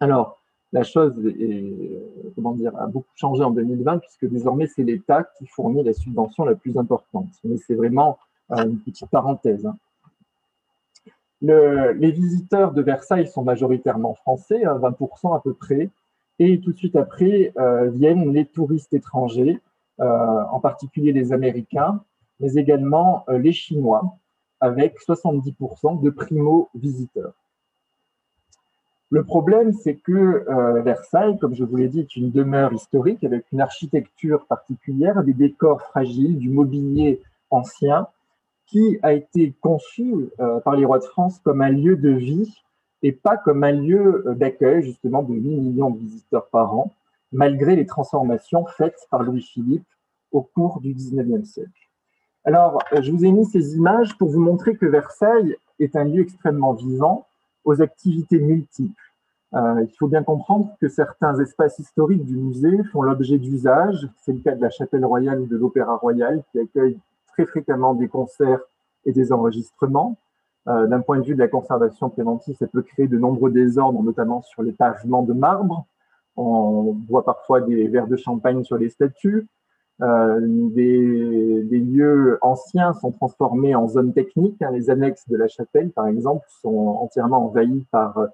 Alors, 0.00 0.40
la 0.72 0.82
chose 0.82 1.12
a 1.16 2.86
beaucoup 2.88 3.12
changé 3.14 3.44
en 3.44 3.52
2020 3.52 3.98
puisque 3.98 4.26
désormais 4.26 4.66
c'est 4.66 4.82
l'État 4.82 5.24
qui 5.38 5.46
fournit 5.46 5.84
la 5.84 5.92
subvention 5.92 6.44
la 6.44 6.56
plus 6.56 6.76
importante. 6.76 7.28
Mais 7.44 7.56
c'est 7.58 7.76
vraiment 7.76 8.18
euh, 8.50 8.64
une 8.64 8.80
petite 8.80 9.08
parenthèse. 9.08 9.64
Hein. 9.66 9.76
Le, 11.42 11.92
les 11.92 12.10
visiteurs 12.10 12.72
de 12.72 12.82
Versailles 12.82 13.28
sont 13.28 13.42
majoritairement 13.42 14.14
français, 14.14 14.62
20% 14.62 15.32
hein, 15.32 15.36
à 15.36 15.40
peu 15.40 15.52
près, 15.52 15.90
et 16.38 16.60
tout 16.60 16.72
de 16.72 16.76
suite 16.76 16.96
après 16.96 17.52
euh, 17.58 17.90
viennent 17.90 18.32
les 18.32 18.44
touristes 18.44 18.92
étrangers, 18.92 19.60
euh, 20.00 20.42
en 20.50 20.60
particulier 20.60 21.12
les 21.12 21.32
Américains, 21.32 22.00
mais 22.40 22.54
également 22.54 23.24
euh, 23.28 23.38
les 23.38 23.52
Chinois, 23.52 24.16
avec 24.60 24.98
70% 24.98 26.02
de 26.02 26.10
primo-visiteurs. 26.10 27.34
Le 29.10 29.22
problème, 29.22 29.72
c'est 29.72 29.94
que 29.94 30.44
Versailles, 30.82 31.38
comme 31.38 31.54
je 31.54 31.62
vous 31.62 31.76
l'ai 31.76 31.88
dit, 31.88 32.00
est 32.00 32.16
une 32.16 32.32
demeure 32.32 32.72
historique 32.72 33.22
avec 33.22 33.44
une 33.52 33.60
architecture 33.60 34.44
particulière, 34.46 35.22
des 35.22 35.34
décors 35.34 35.82
fragiles, 35.82 36.38
du 36.38 36.48
mobilier 36.48 37.20
ancien, 37.50 38.08
qui 38.66 38.98
a 39.02 39.12
été 39.12 39.54
conçu 39.60 40.30
euh, 40.40 40.60
par 40.60 40.76
les 40.76 40.84
rois 40.84 40.98
de 40.98 41.04
France 41.04 41.38
comme 41.40 41.60
un 41.60 41.70
lieu 41.70 41.96
de 41.96 42.10
vie 42.10 42.52
et 43.02 43.12
pas 43.12 43.36
comme 43.36 43.64
un 43.64 43.72
lieu 43.72 44.24
euh, 44.26 44.34
d'accueil 44.34 44.82
justement 44.82 45.22
de 45.22 45.34
8 45.34 45.40
millions 45.40 45.90
de 45.90 45.98
visiteurs 45.98 46.46
par 46.48 46.74
an, 46.74 46.92
malgré 47.32 47.76
les 47.76 47.86
transformations 47.86 48.64
faites 48.66 49.06
par 49.10 49.22
Louis-Philippe 49.22 49.86
au 50.32 50.42
cours 50.42 50.80
du 50.80 50.94
19e 50.94 51.44
siècle. 51.44 51.70
Alors, 52.44 52.78
je 53.00 53.10
vous 53.10 53.24
ai 53.24 53.32
mis 53.32 53.46
ces 53.46 53.74
images 53.74 54.18
pour 54.18 54.28
vous 54.28 54.40
montrer 54.40 54.76
que 54.76 54.84
Versailles 54.84 55.56
est 55.78 55.96
un 55.96 56.04
lieu 56.04 56.22
extrêmement 56.22 56.74
vivant, 56.74 57.26
aux 57.64 57.80
activités 57.80 58.38
multiples. 58.38 59.00
Euh, 59.54 59.84
il 59.88 59.96
faut 59.96 60.08
bien 60.08 60.22
comprendre 60.22 60.74
que 60.80 60.88
certains 60.88 61.38
espaces 61.38 61.78
historiques 61.78 62.24
du 62.24 62.36
musée 62.36 62.82
font 62.92 63.02
l'objet 63.02 63.38
d'usages. 63.38 64.08
C'est 64.22 64.32
le 64.32 64.40
cas 64.40 64.54
de 64.54 64.60
la 64.60 64.70
Chapelle 64.70 65.04
Royale 65.04 65.40
ou 65.40 65.46
de 65.46 65.56
l'Opéra 65.56 65.96
Royal 65.96 66.42
qui 66.50 66.58
accueille 66.58 66.98
très 67.34 67.46
fréquemment 67.46 67.94
des 67.94 68.08
concerts 68.08 68.60
et 69.04 69.12
des 69.12 69.32
enregistrements. 69.32 70.16
Euh, 70.68 70.86
D'un 70.86 71.00
point 71.00 71.18
de 71.18 71.24
vue 71.24 71.34
de 71.34 71.40
la 71.40 71.48
conservation 71.48 72.08
préventive, 72.08 72.56
ça 72.56 72.66
peut 72.66 72.82
créer 72.82 73.08
de 73.08 73.18
nombreux 73.18 73.50
désordres, 73.50 74.02
notamment 74.02 74.42
sur 74.42 74.62
les 74.62 74.72
pavements 74.72 75.22
de 75.22 75.32
marbre. 75.32 75.86
On 76.36 76.96
voit 77.08 77.24
parfois 77.24 77.60
des 77.60 77.86
verres 77.88 78.06
de 78.06 78.16
champagne 78.16 78.64
sur 78.64 78.78
les 78.78 78.88
statues. 78.88 79.46
Euh, 80.02 80.40
des, 80.42 81.62
lieux 81.78 82.38
anciens 82.40 82.94
sont 82.94 83.12
transformés 83.12 83.74
en 83.74 83.88
zones 83.88 84.12
techniques. 84.12 84.60
Hein. 84.62 84.70
Les 84.72 84.90
annexes 84.90 85.28
de 85.28 85.36
la 85.36 85.48
chapelle, 85.48 85.90
par 85.90 86.06
exemple, 86.06 86.46
sont 86.62 86.98
entièrement 87.00 87.46
envahies 87.46 87.86
par 87.90 88.18
euh, 88.18 88.30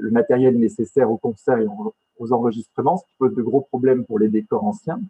le 0.00 0.10
matériel 0.10 0.58
nécessaire 0.58 1.10
aux 1.10 1.18
concerts 1.18 1.58
et 1.58 1.66
aux 2.18 2.32
enregistrements, 2.32 2.98
ce 2.98 3.04
qui 3.04 3.14
pose 3.18 3.34
de 3.34 3.42
gros 3.42 3.62
problèmes 3.62 4.04
pour 4.04 4.18
les 4.18 4.28
décors 4.28 4.64
anciens. 4.64 5.00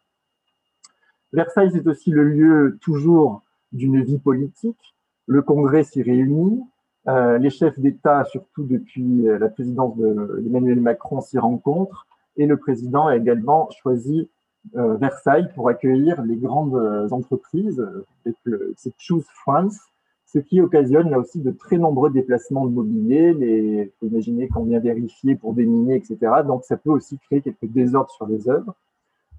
Versailles, 1.33 1.71
c'est 1.73 1.87
aussi 1.87 2.11
le 2.11 2.25
lieu 2.25 2.79
toujours 2.81 3.43
d'une 3.73 4.03
vie 4.03 4.19
politique. 4.19 4.95
Le 5.27 5.43
Congrès 5.43 5.85
s'y 5.85 6.03
réunit. 6.03 6.63
Euh, 7.09 7.39
les 7.39 7.51
chefs 7.51 7.79
d'État, 7.79 8.25
surtout 8.25 8.65
depuis 8.65 9.23
la 9.23 9.49
présidence 9.49 9.97
d'Emmanuel 9.97 10.81
Macron, 10.81 11.21
s'y 11.21 11.39
rencontrent. 11.39 12.07
Et 12.37 12.47
le 12.47 12.57
président 12.57 13.07
a 13.07 13.17
également 13.17 13.69
choisi 13.83 14.29
euh, 14.77 14.97
Versailles 14.97 15.49
pour 15.55 15.69
accueillir 15.69 16.23
les 16.23 16.37
grandes 16.37 16.77
euh, 16.77 17.09
entreprises, 17.11 17.85
c'est 18.77 18.95
Choose 18.97 19.27
France, 19.35 19.77
ce 20.25 20.39
qui 20.39 20.61
occasionne 20.61 21.11
là 21.11 21.19
aussi 21.19 21.41
de 21.41 21.51
très 21.51 21.79
nombreux 21.79 22.11
déplacements 22.11 22.67
de 22.67 22.71
mobilier. 22.71 23.35
Les, 23.35 23.93
faut 23.99 24.07
imaginer 24.07 24.49
qu'on 24.49 24.65
vient 24.65 24.79
vérifier 24.79 25.35
pour 25.35 25.53
déminer, 25.53 25.97
etc. 25.97 26.17
Donc 26.47 26.65
ça 26.65 26.77
peut 26.77 26.91
aussi 26.91 27.19
créer 27.19 27.43
quelques 27.43 27.67
désordres 27.67 28.11
sur 28.13 28.27
les 28.27 28.49
œuvres. 28.49 28.75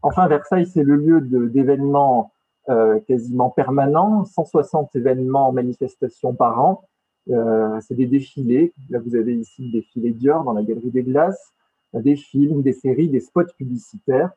Enfin, 0.03 0.27
Versailles, 0.27 0.67
c'est 0.67 0.83
le 0.83 0.97
lieu 0.97 1.21
d'événements 1.21 2.31
euh, 2.69 2.99
quasiment 3.07 3.49
permanents, 3.49 4.25
160 4.25 4.95
événements, 4.95 5.51
manifestations 5.51 6.33
par 6.33 6.63
an. 6.63 6.83
Euh, 7.29 7.79
c'est 7.81 7.95
des 7.95 8.05
défilés. 8.05 8.73
Là, 8.89 8.99
vous 8.99 9.15
avez 9.15 9.33
ici 9.33 9.65
le 9.65 9.71
défilé 9.71 10.11
Dior 10.11 10.43
dans 10.43 10.53
la 10.53 10.61
Galerie 10.61 10.91
des 10.91 11.03
Glaces, 11.03 11.53
des 11.93 12.17
films, 12.17 12.61
des 12.61 12.73
séries, 12.73 13.09
des 13.09 13.21
spots 13.21 13.53
publicitaires 13.57 14.31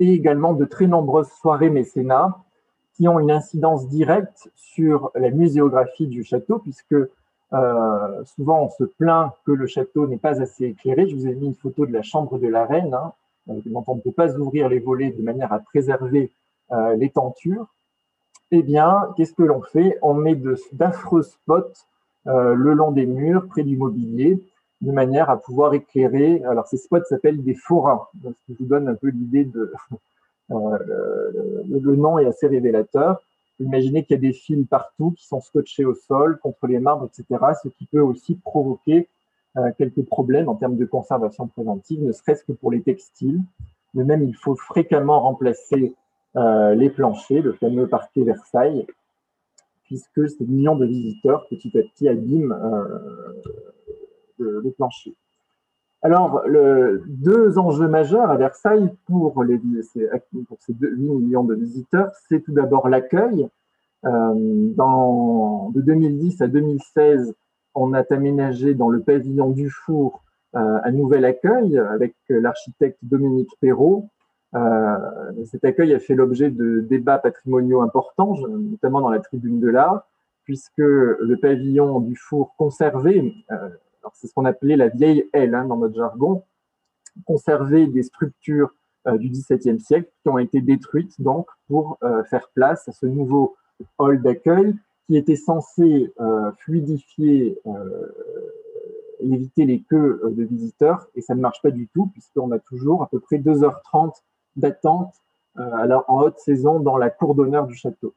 et 0.00 0.12
également 0.12 0.52
de 0.52 0.64
très 0.64 0.86
nombreuses 0.86 1.30
soirées 1.40 1.70
mécénat 1.70 2.38
qui 2.94 3.08
ont 3.08 3.18
une 3.18 3.30
incidence 3.30 3.88
directe 3.88 4.50
sur 4.56 5.10
la 5.14 5.30
muséographie 5.30 6.08
du 6.08 6.24
château, 6.24 6.58
puisque 6.58 6.94
euh, 7.52 8.24
souvent 8.24 8.64
on 8.64 8.70
se 8.70 8.84
plaint 8.84 9.32
que 9.46 9.52
le 9.52 9.66
château 9.66 10.06
n'est 10.06 10.18
pas 10.18 10.42
assez 10.42 10.66
éclairé. 10.66 11.08
Je 11.08 11.14
vous 11.14 11.26
ai 11.26 11.34
mis 11.34 11.46
une 11.46 11.54
photo 11.54 11.86
de 11.86 11.92
la 11.92 12.02
chambre 12.02 12.38
de 12.38 12.48
la 12.48 12.66
reine, 12.66 12.94
hein, 12.94 13.12
dont 13.48 13.84
on 13.86 13.96
ne 13.96 14.00
peut 14.00 14.12
pas 14.12 14.36
ouvrir 14.36 14.68
les 14.68 14.78
volets 14.78 15.10
de 15.10 15.22
manière 15.22 15.52
à 15.52 15.58
préserver 15.58 16.30
euh, 16.72 16.94
les 16.96 17.10
tentures. 17.10 17.66
Eh 18.50 18.62
bien, 18.62 19.08
qu'est-ce 19.16 19.32
que 19.32 19.42
l'on 19.42 19.62
fait? 19.62 19.98
On 20.02 20.14
met 20.14 20.38
d'affreux 20.72 21.22
spots 21.22 21.72
euh, 22.26 22.54
le 22.54 22.74
long 22.74 22.92
des 22.92 23.06
murs, 23.06 23.46
près 23.48 23.62
du 23.62 23.76
mobilier, 23.76 24.38
de 24.80 24.92
manière 24.92 25.30
à 25.30 25.40
pouvoir 25.40 25.74
éclairer. 25.74 26.42
Alors, 26.44 26.66
ces 26.66 26.76
spots 26.76 27.04
s'appellent 27.04 27.42
des 27.42 27.54
forains, 27.54 28.06
ce 28.22 28.28
qui 28.46 28.56
vous 28.58 28.66
donne 28.66 28.88
un 28.88 28.94
peu 28.94 29.08
l'idée 29.08 29.44
de. 29.44 29.72
Euh, 30.50 30.78
le 31.68 31.94
nom 31.94 32.18
est 32.18 32.24
assez 32.24 32.46
révélateur. 32.46 33.20
Imaginez 33.60 34.02
qu'il 34.02 34.14
y 34.14 34.18
a 34.18 34.20
des 34.22 34.32
fils 34.32 34.66
partout 34.66 35.10
qui 35.10 35.26
sont 35.26 35.42
scotchés 35.42 35.84
au 35.84 35.94
sol, 35.94 36.38
contre 36.38 36.66
les 36.66 36.78
marbres, 36.78 37.06
etc., 37.06 37.44
ce 37.62 37.68
qui 37.68 37.84
peut 37.84 38.00
aussi 38.00 38.34
provoquer 38.34 39.08
quelques 39.76 40.04
problèmes 40.04 40.48
en 40.48 40.54
termes 40.54 40.76
de 40.76 40.84
conservation 40.84 41.46
préventive, 41.46 42.02
ne 42.02 42.12
serait-ce 42.12 42.44
que 42.44 42.52
pour 42.52 42.70
les 42.70 42.82
textiles. 42.82 43.40
De 43.94 44.02
même, 44.02 44.22
il 44.22 44.34
faut 44.36 44.56
fréquemment 44.56 45.20
remplacer 45.20 45.94
euh, 46.36 46.74
les 46.74 46.90
planchers, 46.90 47.42
le 47.42 47.52
fameux 47.54 47.88
parquet 47.88 48.22
Versailles, 48.22 48.86
puisque 49.84 50.28
ces 50.28 50.44
millions 50.44 50.76
de 50.76 50.86
visiteurs 50.86 51.46
petit 51.48 51.76
à 51.78 51.82
petit 51.82 52.08
abîment 52.08 52.52
euh, 52.52 53.40
le, 54.38 54.70
plancher. 54.70 55.14
Alors, 56.02 56.44
deux 57.06 57.58
enjeux 57.58 57.88
majeurs 57.88 58.30
à 58.30 58.36
Versailles 58.36 58.94
pour, 59.06 59.42
les, 59.42 59.60
ces 59.82 60.08
8 60.68 60.96
millions 60.96 61.42
de 61.42 61.54
visiteurs, 61.54 62.12
c'est 62.28 62.40
tout 62.40 62.52
d'abord 62.52 62.88
l'accueil. 62.88 63.48
Euh, 64.04 64.34
de 64.34 65.80
2010 65.80 66.40
à 66.40 66.46
2016, 66.46 67.34
on 67.74 67.92
a 67.92 68.02
aménagé 68.10 68.74
dans 68.74 68.88
le 68.88 69.00
pavillon 69.00 69.50
du 69.50 69.70
Four 69.70 70.22
euh, 70.56 70.78
un 70.82 70.90
nouvel 70.90 71.24
accueil 71.24 71.78
avec 71.78 72.14
l'architecte 72.28 72.98
Dominique 73.02 73.50
Perrault. 73.60 74.08
Euh, 74.54 74.96
cet 75.44 75.64
accueil 75.64 75.94
a 75.94 75.98
fait 75.98 76.14
l'objet 76.14 76.50
de 76.50 76.80
débats 76.80 77.18
patrimoniaux 77.18 77.82
importants, 77.82 78.34
notamment 78.48 79.00
dans 79.00 79.10
la 79.10 79.20
tribune 79.20 79.60
de 79.60 79.68
l'art, 79.68 80.06
puisque 80.44 80.78
le 80.78 81.36
pavillon 81.40 82.00
du 82.00 82.16
Four 82.16 82.54
conservé 82.56 83.34
euh, 83.50 83.68
c'est 84.14 84.26
ce 84.26 84.34
qu'on 84.34 84.44
appelait 84.44 84.76
la 84.76 84.88
vieille 84.88 85.28
aile 85.32 85.54
hein, 85.54 85.64
dans 85.64 85.76
notre 85.76 85.96
jargon, 85.96 86.44
conserver 87.24 87.86
des 87.86 88.02
structures 88.02 88.70
euh, 89.06 89.18
du 89.18 89.28
XVIIe 89.28 89.80
siècle 89.80 90.10
qui 90.22 90.28
ont 90.28 90.38
été 90.38 90.60
détruites 90.60 91.20
donc 91.20 91.48
pour 91.68 91.98
euh, 92.02 92.22
faire 92.24 92.48
place 92.54 92.88
à 92.88 92.92
ce 92.92 93.06
nouveau 93.06 93.56
hall 93.98 94.20
d'accueil 94.22 94.74
qui 95.08 95.16
était 95.16 95.36
censé 95.36 96.12
euh, 96.20 96.52
fluidifier 96.58 97.58
et 99.20 99.32
éviter 99.32 99.64
les 99.64 99.80
queues 99.80 100.20
de 100.36 100.44
visiteurs 100.44 101.08
et 101.16 101.22
ça 101.22 101.34
ne 101.34 101.40
marche 101.40 101.60
pas 101.62 101.72
du 101.72 101.88
tout 101.88 102.06
puisqu'on 102.12 102.52
a 102.52 102.60
toujours 102.60 103.02
à 103.02 103.08
peu 103.08 103.18
près 103.18 103.38
2h30 103.38 104.12
d'attente 104.54 105.14
alors 105.56 106.04
en 106.06 106.22
haute 106.22 106.38
saison 106.38 106.78
dans 106.78 106.96
la 106.96 107.10
cour 107.10 107.34
d'honneur 107.34 107.66
du 107.66 107.74
château. 107.74 108.14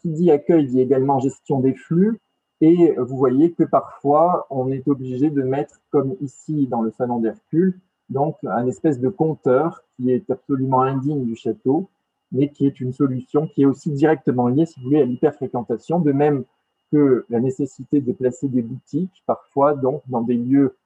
qui 0.00 0.08
dit 0.08 0.30
accueil 0.32 0.66
dit 0.66 0.80
également 0.80 1.20
gestion 1.20 1.60
des 1.60 1.74
flux. 1.74 2.18
Et 2.60 2.96
vous 2.98 3.16
voyez 3.16 3.52
que 3.52 3.62
parfois, 3.62 4.48
on 4.50 4.72
est 4.72 4.88
obligé 4.88 5.30
de 5.30 5.42
mettre, 5.42 5.80
comme 5.92 6.16
ici 6.20 6.66
dans 6.66 6.82
le 6.82 6.90
salon 6.90 7.20
d'Hercule, 7.20 7.78
donc 8.10 8.36
un 8.44 8.66
espèce 8.66 8.98
de 9.00 9.08
compteur 9.08 9.82
qui 9.96 10.10
est 10.10 10.30
absolument 10.30 10.82
indigne 10.82 11.24
du 11.24 11.36
château, 11.36 11.88
mais 12.32 12.50
qui 12.50 12.66
est 12.66 12.80
une 12.80 12.92
solution 12.92 13.46
qui 13.46 13.62
est 13.62 13.66
aussi 13.66 13.90
directement 13.90 14.48
liée, 14.48 14.66
si 14.66 14.78
vous 14.80 14.86
voulez, 14.86 15.00
à 15.00 15.04
l'hyperfréquentation, 15.04 16.00
de 16.00 16.12
même 16.12 16.44
que 16.92 17.24
la 17.28 17.40
nécessité 17.40 18.00
de 18.00 18.12
placer 18.12 18.48
des 18.48 18.62
boutiques, 18.62 19.22
parfois 19.26 19.74
donc 19.74 20.02
dans 20.08 20.22
des 20.22 20.36
lieux 20.36 20.76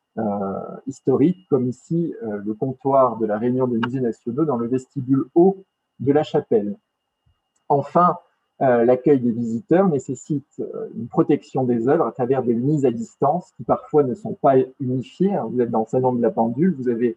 historiques, 0.86 1.46
comme 1.48 1.68
ici 1.68 2.12
le 2.20 2.52
comptoir 2.54 3.16
de 3.18 3.26
la 3.26 3.38
Réunion 3.38 3.66
des 3.66 3.78
musées 3.78 4.00
nationaux 4.00 4.44
dans 4.44 4.56
le 4.56 4.68
vestibule 4.68 5.24
haut 5.34 5.64
de 6.00 6.12
la 6.12 6.22
chapelle. 6.22 6.76
Enfin, 7.68 8.18
l'accueil 8.60 9.20
des 9.20 9.30
visiteurs 9.30 9.88
nécessite 9.88 10.62
une 10.94 11.08
protection 11.08 11.64
des 11.64 11.88
œuvres 11.88 12.06
à 12.06 12.12
travers 12.12 12.42
des 12.42 12.54
mises 12.54 12.84
à 12.84 12.90
distance 12.90 13.52
qui 13.56 13.64
parfois 13.64 14.02
ne 14.02 14.14
sont 14.14 14.34
pas 14.34 14.56
unifiées. 14.80 15.34
Hein. 15.34 15.48
Vous 15.50 15.60
êtes 15.60 15.70
dans 15.70 15.80
le 15.80 15.86
salon 15.86 16.12
de 16.12 16.20
la 16.20 16.30
pendule, 16.30 16.74
vous 16.74 16.88
avez 16.88 17.16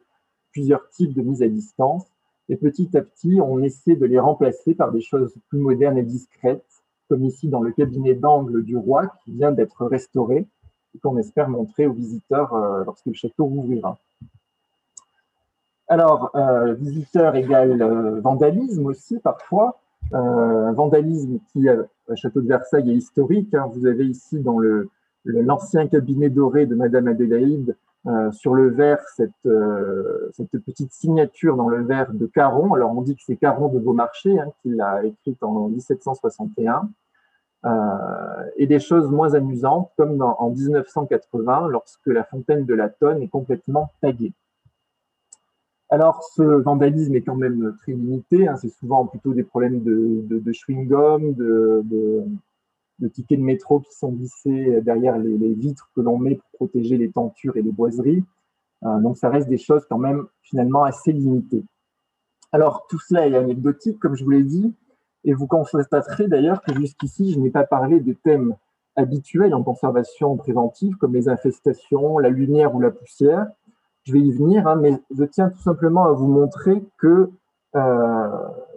plusieurs 0.52 0.88
types 0.90 1.14
de 1.14 1.22
mises 1.22 1.44
à 1.44 1.50
distance. 1.50 2.06
Et 2.50 2.58
petit 2.58 2.96
à 2.96 3.02
petit, 3.02 3.40
on 3.42 3.62
essaie 3.62 3.96
de 3.96 4.06
les 4.06 4.20
remplacer 4.20 4.76
par 4.76 4.92
des 4.92 5.02
choses 5.02 5.34
plus 5.50 5.60
modernes 5.60 5.98
et 5.98 6.04
discrètes, 6.04 6.64
comme 7.10 7.24
ici 7.24 7.48
dans 7.48 7.62
le 7.62 7.72
cabinet 7.72 8.14
d'angle 8.14 8.64
du 8.64 8.78
roi 8.78 9.08
qui 9.24 9.32
vient 9.32 9.52
d'être 9.52 9.86
restauré 9.86 10.48
et 10.96 11.00
qu'on 11.00 11.18
espère 11.18 11.50
montrer 11.50 11.88
aux 11.88 11.94
visiteurs 11.94 12.54
euh, 12.54 12.84
lorsque 12.84 13.06
le 13.08 13.14
château 13.14 13.46
rouvrira. 13.46 13.98
Alors, 15.88 16.32
euh, 16.36 16.74
visiteur 16.74 17.36
égale 17.36 17.82
euh, 17.82 18.20
vandalisme 18.20 18.86
aussi 18.88 19.20
parfois. 19.20 19.80
Euh, 20.14 20.72
vandalisme 20.72 21.40
qui, 21.52 21.68
au 21.70 22.16
château 22.16 22.42
de 22.42 22.48
Versailles, 22.48 22.92
est 22.92 22.96
historique. 22.96 23.54
Hein. 23.54 23.70
Vous 23.74 23.86
avez 23.86 24.06
ici 24.06 24.40
dans 24.40 24.58
le, 24.58 24.90
l'ancien 25.26 25.88
cabinet 25.88 26.30
doré 26.30 26.66
de 26.66 26.76
Madame 26.76 27.08
Adélaïde 27.08 27.76
euh, 28.08 28.32
sur 28.32 28.54
le 28.54 28.70
verre 28.70 29.04
cette, 29.16 29.32
euh, 29.48 30.30
cette 30.34 30.52
petite 30.64 30.92
signature 30.92 31.56
dans 31.56 31.70
le 31.70 31.84
verre 31.84 32.14
de 32.14 32.28
Caron. 32.28 32.76
Alors 32.76 32.96
on 32.96 33.02
dit 33.02 33.16
que 33.16 33.22
c'est 33.26 33.36
Caron 33.36 33.68
de 33.70 33.80
Beaumarchais 33.80 34.38
hein, 34.38 34.52
qui 34.62 34.70
l'a 34.70 35.04
écrite 35.04 35.42
en 35.42 35.70
1761. 35.70 36.90
Euh, 37.66 37.72
et 38.58 38.68
des 38.68 38.80
choses 38.80 39.10
moins 39.10 39.34
amusantes 39.34 39.92
comme 39.98 40.22
en 40.22 40.52
1980 40.52 41.68
lorsque 41.70 42.06
la 42.06 42.24
fontaine 42.24 42.66
de 42.66 42.76
la 42.76 42.90
Tonne 42.90 43.24
est 43.24 43.28
complètement 43.28 43.92
taguée. 44.02 44.34
Alors, 45.90 46.22
ce 46.36 46.44
vandalisme 46.44 47.16
est 47.16 47.22
quand 47.22 47.36
même 47.36 47.76
très 47.82 47.94
limité. 47.94 48.48
Hein, 48.48 48.56
c'est 48.58 48.70
souvent 48.70 49.08
plutôt 49.08 49.34
des 49.34 49.44
problèmes 49.44 49.82
de, 49.82 50.22
de, 50.30 50.38
de 50.38 50.52
chewing-gum, 50.52 51.34
de 51.34 52.24
tickets 53.14 53.40
de 53.40 53.44
métro 53.44 53.82
qui 53.82 53.94
sont 53.94 54.12
glissés 54.12 54.82
derrière 54.82 55.18
les, 55.18 55.54
vitres 55.54 55.90
que 55.96 56.02
l'on 56.02 56.18
met 56.18 56.36
pour 56.36 56.50
protéger 56.54 56.98
les 56.98 57.12
tentures 57.12 57.58
et 57.58 57.62
les 57.62 57.72
boiseries. 57.72 58.24
Euh, 58.84 59.00
donc 59.00 59.18
ça 59.18 59.30
reste 59.30 59.50
des 59.50 59.58
choses 59.58 59.86
quand 59.90 59.98
même 59.98 60.26
finalement 60.42 60.84
assez 60.84 61.12
limitées. 61.12 61.64
Alors 62.52 62.86
tout 62.90 63.00
cela 63.00 63.28
est 63.28 63.36
anecdotique, 63.36 64.00
comme 64.00 64.16
je 64.16 64.24
vous 64.24 64.30
l'ai 64.30 64.44
dit, 64.44 64.74
et 65.24 65.34
vous 65.34 65.48
constaterez 65.48 66.28
d'ailleurs 66.28 66.62
que 66.62 66.74
jusqu'ici, 66.74 67.34
je 67.34 67.40
n'ai 67.40 67.50
pas 67.50 67.64
parlé 67.64 68.00
des 68.00 68.16
thèmes 68.16 68.56
habituels 68.96 69.54
en 69.54 69.64
conservation 69.64 70.38
préventive, 70.38 70.96
comme 70.98 71.14
les 71.14 71.28
infestations, 71.28 72.18
la 72.20 72.30
lumière 72.30 72.76
ou 72.76 72.80
la 72.80 72.92
poussière. 72.92 73.48
Je 74.04 74.14
vais 74.14 74.20
y 74.20 74.32
venir, 74.32 74.68
hein, 74.68 74.76
mais 74.76 74.94
je 75.18 75.24
tiens 75.24 75.50
tout 75.50 75.62
simplement 75.62 76.06
à 76.06 76.12
vous 76.12 76.28
montrer 76.28 76.84
que 76.98 77.30
euh, 77.76 78.30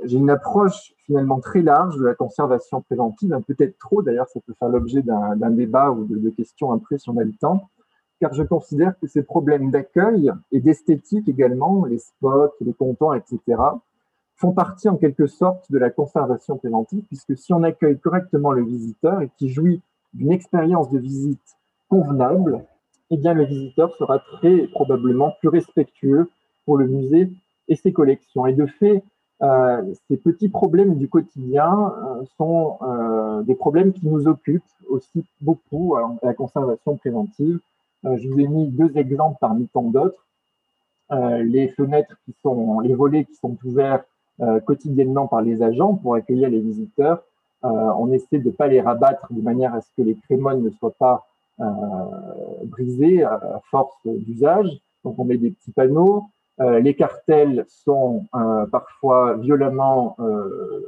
j'ai 0.05 0.19
une 0.19 0.31
approche 0.31 0.93
finalement 1.07 1.41
très 1.41 1.63
large 1.63 1.97
de 1.97 2.05
la 2.05 2.15
conservation 2.15 2.83
préventive, 2.83 3.39
peut-être 3.47 3.79
trop 3.79 4.03
d'ailleurs, 4.03 4.29
ça 4.29 4.41
peut 4.45 4.55
faire 4.59 4.69
l'objet 4.69 5.03
d'un 5.03 5.51
débat 5.51 5.91
ou 5.91 6.05
de, 6.05 6.31
questions 6.31 6.73
après 6.73 6.99
si 6.99 7.09
on 7.09 7.17
a 7.17 7.25
le 7.25 7.33
temps, 7.33 7.69
car 8.21 8.35
je 8.35 8.43
considère 8.43 8.99
que 9.01 9.07
ces 9.07 9.23
problèmes 9.23 9.71
d'accueil 9.71 10.33
et 10.51 10.61
d'esthétique 10.61 11.29
également, 11.29 11.85
les 11.85 11.99
spots, 11.99 12.55
les 12.61 12.73
comptoirs, 12.73 13.15
etc., 13.15 13.63
font 14.37 14.53
partie 14.53 14.89
en 14.89 14.97
quelque 14.97 15.27
sorte 15.27 15.71
de 15.71 15.79
la 15.79 15.91
conservation 15.91 16.57
préventive, 16.57 17.05
puisque 17.07 17.37
si 17.37 17.53
on 17.53 17.63
accueille 17.63 17.99
correctement 17.99 18.53
le 18.53 18.65
visiteur 18.65 19.21
et 19.23 19.31
qui 19.37 19.49
jouit 19.49 19.81
d'une 20.13 20.33
expérience 20.33 20.91
de 20.91 20.99
visite 20.99 21.57
convenable, 21.89 22.65
eh 23.11 23.17
bien 23.17 23.35
le 23.35 23.45
visiteur 23.45 23.95
sera 23.97 24.19
très 24.19 24.67
probablement 24.69 25.33
plus 25.41 25.49
respectueux 25.49 26.31
pour 26.65 26.77
le 26.77 26.87
musée 26.87 27.33
et 27.69 27.77
ses 27.77 27.93
collections. 27.93 28.47
Et 28.47 28.53
de 28.53 28.67
fait, 28.67 29.03
euh, 29.43 29.83
ces 30.09 30.17
petits 30.17 30.49
problèmes 30.49 30.97
du 30.97 31.09
quotidien 31.09 31.93
euh, 31.97 32.25
sont 32.37 32.79
euh, 32.83 33.43
des 33.43 33.55
problèmes 33.55 33.93
qui 33.93 34.07
nous 34.07 34.27
occupent 34.27 34.65
aussi 34.89 35.25
beaucoup 35.41 35.95
à 35.95 36.17
la 36.23 36.35
conservation 36.35 36.97
préventive. 36.97 37.61
je 38.03 38.29
vous 38.29 38.41
ai 38.41 38.49
mis 38.49 38.69
deux 38.69 38.97
exemples 38.97 39.37
parmi 39.41 39.69
tant 39.69 39.83
d'autres. 39.83 40.25
les 41.11 41.69
fenêtres 41.69 42.17
qui 42.25 42.35
sont, 42.43 42.81
les 42.81 42.95
volets 42.95 43.25
qui 43.25 43.35
sont 43.35 43.57
ouverts 43.65 44.05
quotidiennement 44.65 45.27
par 45.27 45.43
les 45.43 45.63
agents 45.63 45.95
pour 45.95 46.15
accueillir 46.15 46.49
les 46.49 46.61
visiteurs. 46.61 47.23
on 47.63 48.11
essaie 48.13 48.39
de 48.39 48.47
ne 48.47 48.51
pas 48.51 48.67
les 48.67 48.81
rabattre 48.81 49.27
de 49.31 49.43
manière 49.43 49.75
à 49.75 49.83
ce 49.83 49.89
que 49.97 50.03
les 50.03 50.15
crémones 50.15 50.63
ne 50.63 50.71
soient 50.71 50.99
pas 50.99 51.27
brisées 52.65 53.25
à 53.25 53.61
force 53.71 54.01
d'usage. 54.07 54.71
Donc 55.05 55.19
on 55.19 55.25
met 55.25 55.37
des 55.37 55.51
petits 55.51 55.73
panneaux. 55.73 56.25
Euh, 56.61 56.81
les 56.81 56.95
cartels 56.95 57.65
sont 57.69 58.27
euh, 58.35 58.67
parfois 58.67 59.35
violemment 59.35 60.17
euh, 60.19 60.85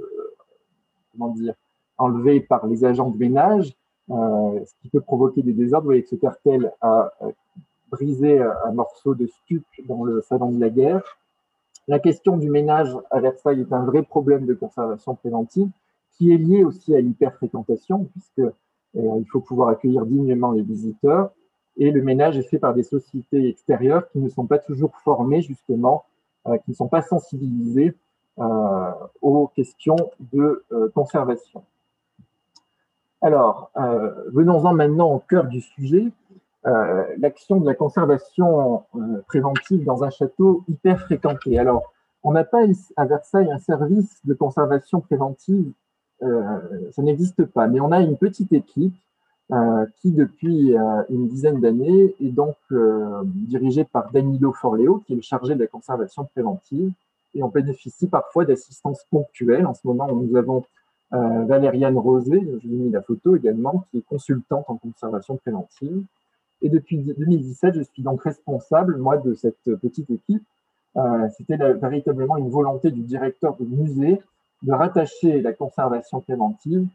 comment 1.12 1.28
dire, 1.34 1.54
enlevés 1.96 2.40
par 2.40 2.66
les 2.66 2.84
agents 2.84 3.10
de 3.10 3.18
ménage, 3.18 3.72
ce 4.08 4.72
qui 4.82 4.88
peut 4.88 5.00
provoquer 5.00 5.42
des 5.42 5.52
désordres. 5.52 5.84
Vous 5.84 5.90
voyez 5.90 6.02
que 6.02 6.08
ce 6.08 6.16
cartel 6.16 6.72
a 6.80 7.12
brisé 7.90 8.40
un 8.40 8.72
morceau 8.72 9.14
de 9.14 9.26
stuc 9.26 9.64
dans 9.86 10.04
le 10.04 10.20
salon 10.22 10.50
de 10.50 10.58
la 10.58 10.70
guerre. 10.70 11.18
La 11.86 11.98
question 11.98 12.36
du 12.36 12.50
ménage 12.50 12.96
à 13.10 13.20
Versailles 13.20 13.60
est 13.60 13.72
un 13.72 13.84
vrai 13.84 14.02
problème 14.02 14.46
de 14.46 14.54
conservation 14.54 15.14
préventive 15.14 15.68
qui 16.16 16.32
est 16.32 16.38
lié 16.38 16.64
aussi 16.64 16.94
à 16.94 17.00
l'hyperfréquentation, 17.00 18.08
puisque 18.12 18.52
il 18.94 19.26
faut 19.30 19.40
pouvoir 19.40 19.68
accueillir 19.68 20.06
dignement 20.06 20.52
les 20.52 20.62
visiteurs 20.62 21.30
et 21.76 21.90
le 21.90 22.02
ménage 22.02 22.36
est 22.36 22.42
fait 22.42 22.58
par 22.58 22.74
des 22.74 22.82
sociétés 22.82 23.48
extérieures 23.48 24.08
qui 24.10 24.18
ne 24.18 24.28
sont 24.28 24.46
pas 24.46 24.58
toujours 24.58 24.96
formées 25.04 25.42
justement, 25.42 26.04
euh, 26.46 26.56
qui 26.58 26.70
ne 26.70 26.76
sont 26.76 26.88
pas 26.88 27.02
sensibilisées 27.02 27.96
euh, 28.38 28.90
aux 29.20 29.48
questions 29.48 29.96
de 30.32 30.64
euh, 30.72 30.88
conservation. 30.94 31.64
Alors, 33.22 33.70
venons-en 34.32 34.72
maintenant 34.72 35.12
au 35.12 35.18
cœur 35.18 35.44
du 35.44 35.60
sujet, 35.60 36.06
l'action 36.64 37.60
de 37.60 37.66
la 37.66 37.74
conservation 37.74 38.84
préventive 39.26 39.84
dans 39.84 40.04
un 40.04 40.08
château 40.08 40.64
hyper 40.70 41.02
fréquenté. 41.02 41.58
Alors, 41.58 41.92
on 42.22 42.32
n'a 42.32 42.44
pas 42.44 42.62
à 42.96 43.04
Versailles 43.04 43.50
un 43.52 43.58
service 43.58 44.22
de 44.24 44.32
conservation 44.32 45.02
préventive, 45.02 45.70
ça 46.22 47.02
n'existe 47.02 47.44
pas, 47.44 47.66
mais 47.66 47.78
on 47.78 47.92
a 47.92 48.00
une 48.00 48.16
petite 48.16 48.54
équipe 48.54 48.94
qui 50.00 50.12
depuis 50.12 50.76
euh, 50.76 51.02
une 51.08 51.26
dizaine 51.28 51.60
d'années 51.60 52.14
est 52.20 52.30
donc 52.30 52.56
euh, 52.70 53.22
dirigé 53.24 53.84
par 53.84 54.10
Danilo 54.12 54.52
Forleo, 54.52 55.02
qui 55.06 55.14
est 55.14 55.16
le 55.16 55.22
chargé 55.22 55.54
de 55.54 55.60
la 55.60 55.66
conservation 55.66 56.24
préventive. 56.24 56.92
Et 57.34 57.42
on 57.42 57.48
bénéficie 57.48 58.06
parfois 58.06 58.44
d'assistance 58.44 59.04
ponctuelle. 59.10 59.66
En 59.66 59.74
ce 59.74 59.80
moment, 59.84 60.08
nous 60.12 60.36
avons 60.36 60.64
Valériane 61.12 61.98
Rosé, 61.98 62.40
je 62.40 62.68
vous 62.68 62.72
ai 62.72 62.76
mis 62.76 62.90
la 62.90 63.02
photo 63.02 63.34
également, 63.34 63.84
qui 63.90 63.98
est 63.98 64.02
consultante 64.02 64.64
en 64.68 64.76
conservation 64.76 65.36
préventive. 65.36 66.04
Et 66.62 66.68
depuis 66.68 66.98
2017, 66.98 67.74
je 67.74 67.82
suis 67.82 68.02
donc 68.02 68.22
responsable, 68.22 68.96
moi, 68.96 69.16
de 69.16 69.34
cette 69.34 69.74
petite 69.80 70.08
équipe. 70.10 70.44
C'était 71.36 71.56
véritablement 71.56 72.36
une 72.36 72.50
volonté 72.50 72.92
du 72.92 73.00
directeur 73.00 73.56
du 73.56 73.64
musée 73.64 74.20
de 74.62 74.72
rattacher 74.72 75.40
la 75.40 75.52
conservation 75.52 76.20
préventive 76.20 76.86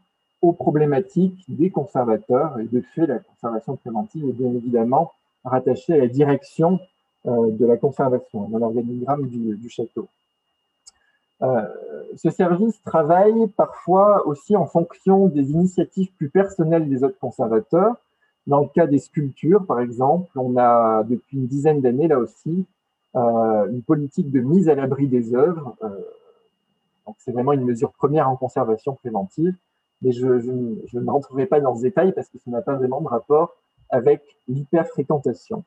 aux 0.46 0.54
problématiques 0.54 1.44
des 1.48 1.70
conservateurs. 1.70 2.60
Et 2.60 2.66
de 2.66 2.82
fait, 2.82 3.08
la 3.08 3.20
conservation 3.20 3.76
préventive 3.76 4.28
est 4.30 4.34
bien 4.34 4.50
évidemment 4.50 5.12
rattachée 5.44 5.94
à 5.94 5.98
la 5.98 6.08
direction 6.08 6.80
euh, 7.28 7.52
de 7.52 7.66
la 7.66 7.78
conservation, 7.78 8.48
dans 8.50 8.60
l'organigramme 8.60 9.28
du, 9.28 9.70
château. 9.70 10.08
Euh, 11.42 11.62
ce 12.16 12.30
service 12.30 12.82
travaille 12.84 13.48
parfois 13.58 14.26
aussi 14.28 14.56
en 14.56 14.66
fonction 14.66 15.28
des 15.28 15.52
initiatives 15.52 16.12
plus 16.18 16.30
personnelles 16.30 16.88
des 16.88 17.04
autres 17.04 17.20
conservateurs. 17.20 17.96
Dans 18.48 18.62
le 18.62 18.68
cas 18.68 18.88
des 18.88 19.00
sculptures, 19.00 19.66
par 19.66 19.80
exemple, 19.80 20.30
on 20.38 20.56
a 20.58 21.04
depuis 21.04 21.38
une 21.38 21.48
dizaine 21.48 21.82
d'années 21.82 22.08
là 22.08 22.20
aussi 22.20 22.66
euh, 23.16 23.68
une 23.72 23.82
politique 23.82 24.32
de 24.32 24.40
mise 24.40 24.70
à 24.70 24.76
l'abri 24.76 25.08
des 25.08 25.34
œuvres. 25.34 25.76
donc 27.06 27.16
c'est 27.20 27.32
vraiment 27.32 27.54
une 27.54 27.66
mesure 27.66 27.92
première 27.92 28.30
en 28.30 28.36
conservation 28.36 28.94
préventive 28.94 29.56
mais 30.02 30.12
je, 30.12 30.26
ne 30.26 31.10
rentrerai 31.10 31.46
pas 31.46 31.60
dans 31.60 31.76
ce 31.76 31.82
détail 31.82 32.14
parce 32.14 32.30
que 32.30 32.38
ça 32.38 32.52
n'a 32.52 32.62
pas 32.62 32.76
vraiment 32.76 33.02
de 33.02 33.08
rapport 33.08 33.56
avec 33.90 34.22
l'hyperfréquentation. 34.48 35.64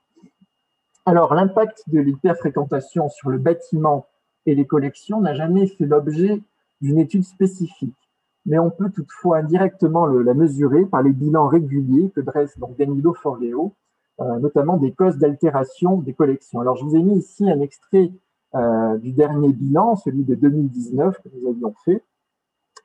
Alors, 1.07 1.35
l'impact 1.35 1.85
de 1.89 2.01
l'hyperfréquentation 2.01 3.09
sur 3.09 3.31
le 3.31 3.39
bâtiment 3.39 4.07
et 4.47 4.55
les 4.55 4.67
collections 4.67 5.21
n'a 5.21 5.35
jamais 5.35 5.67
fait 5.67 5.87
l'objet 5.87 6.43
d'une 6.81 6.99
étude 6.99 7.25
spécifique, 7.25 7.97
mais 8.45 8.59
on 8.59 8.71
peut 8.71 8.91
toutefois 8.91 9.39
indirectement 9.39 10.07
la 10.07 10.35
mesurer 10.35 10.85
par 10.85 11.03
les 11.03 11.13
bilans 11.13 11.49
réguliers 11.49 12.11
que 12.15 12.21
dresse 12.21 12.59
donc 12.59 12.77
Danilo 12.77 13.15
Forleo, 13.15 13.73
euh, 14.21 14.39
notamment 14.39 14.77
des 14.77 14.93
causes 14.93 15.17
d'altération 15.17 15.99
des 15.99 16.13
collections. 16.13 16.61
Alors, 16.61 16.77
je 16.77 16.85
vous 16.85 16.97
ai 16.97 17.03
mis 17.03 17.19
ici 17.19 17.49
un 17.49 17.61
extrait 17.61 18.11
euh, 18.55 18.97
du 18.99 19.13
dernier 19.13 19.53
bilan, 19.53 19.97
celui 19.97 20.25
de 20.25 20.35
2019 20.35 21.19
que 21.23 21.29
nous 21.35 21.49
avions 21.49 21.75
fait, 21.85 22.03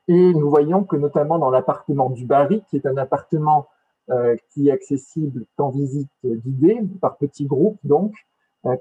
et 0.08 0.34
nous 0.34 0.50
voyons 0.50 0.84
que 0.84 0.96
notamment 0.96 1.40
dans 1.40 1.50
l'appartement 1.50 2.10
du 2.10 2.26
Barry, 2.26 2.64
qui 2.70 2.78
est 2.78 2.86
un 2.86 2.98
appartement 2.98 3.68
qui 4.52 4.68
est 4.68 4.72
accessible 4.72 5.46
qu'en 5.56 5.70
visite 5.70 6.12
guidée, 6.26 6.82
par 7.00 7.16
petits 7.16 7.46
groupes 7.46 7.80
donc, 7.86 8.14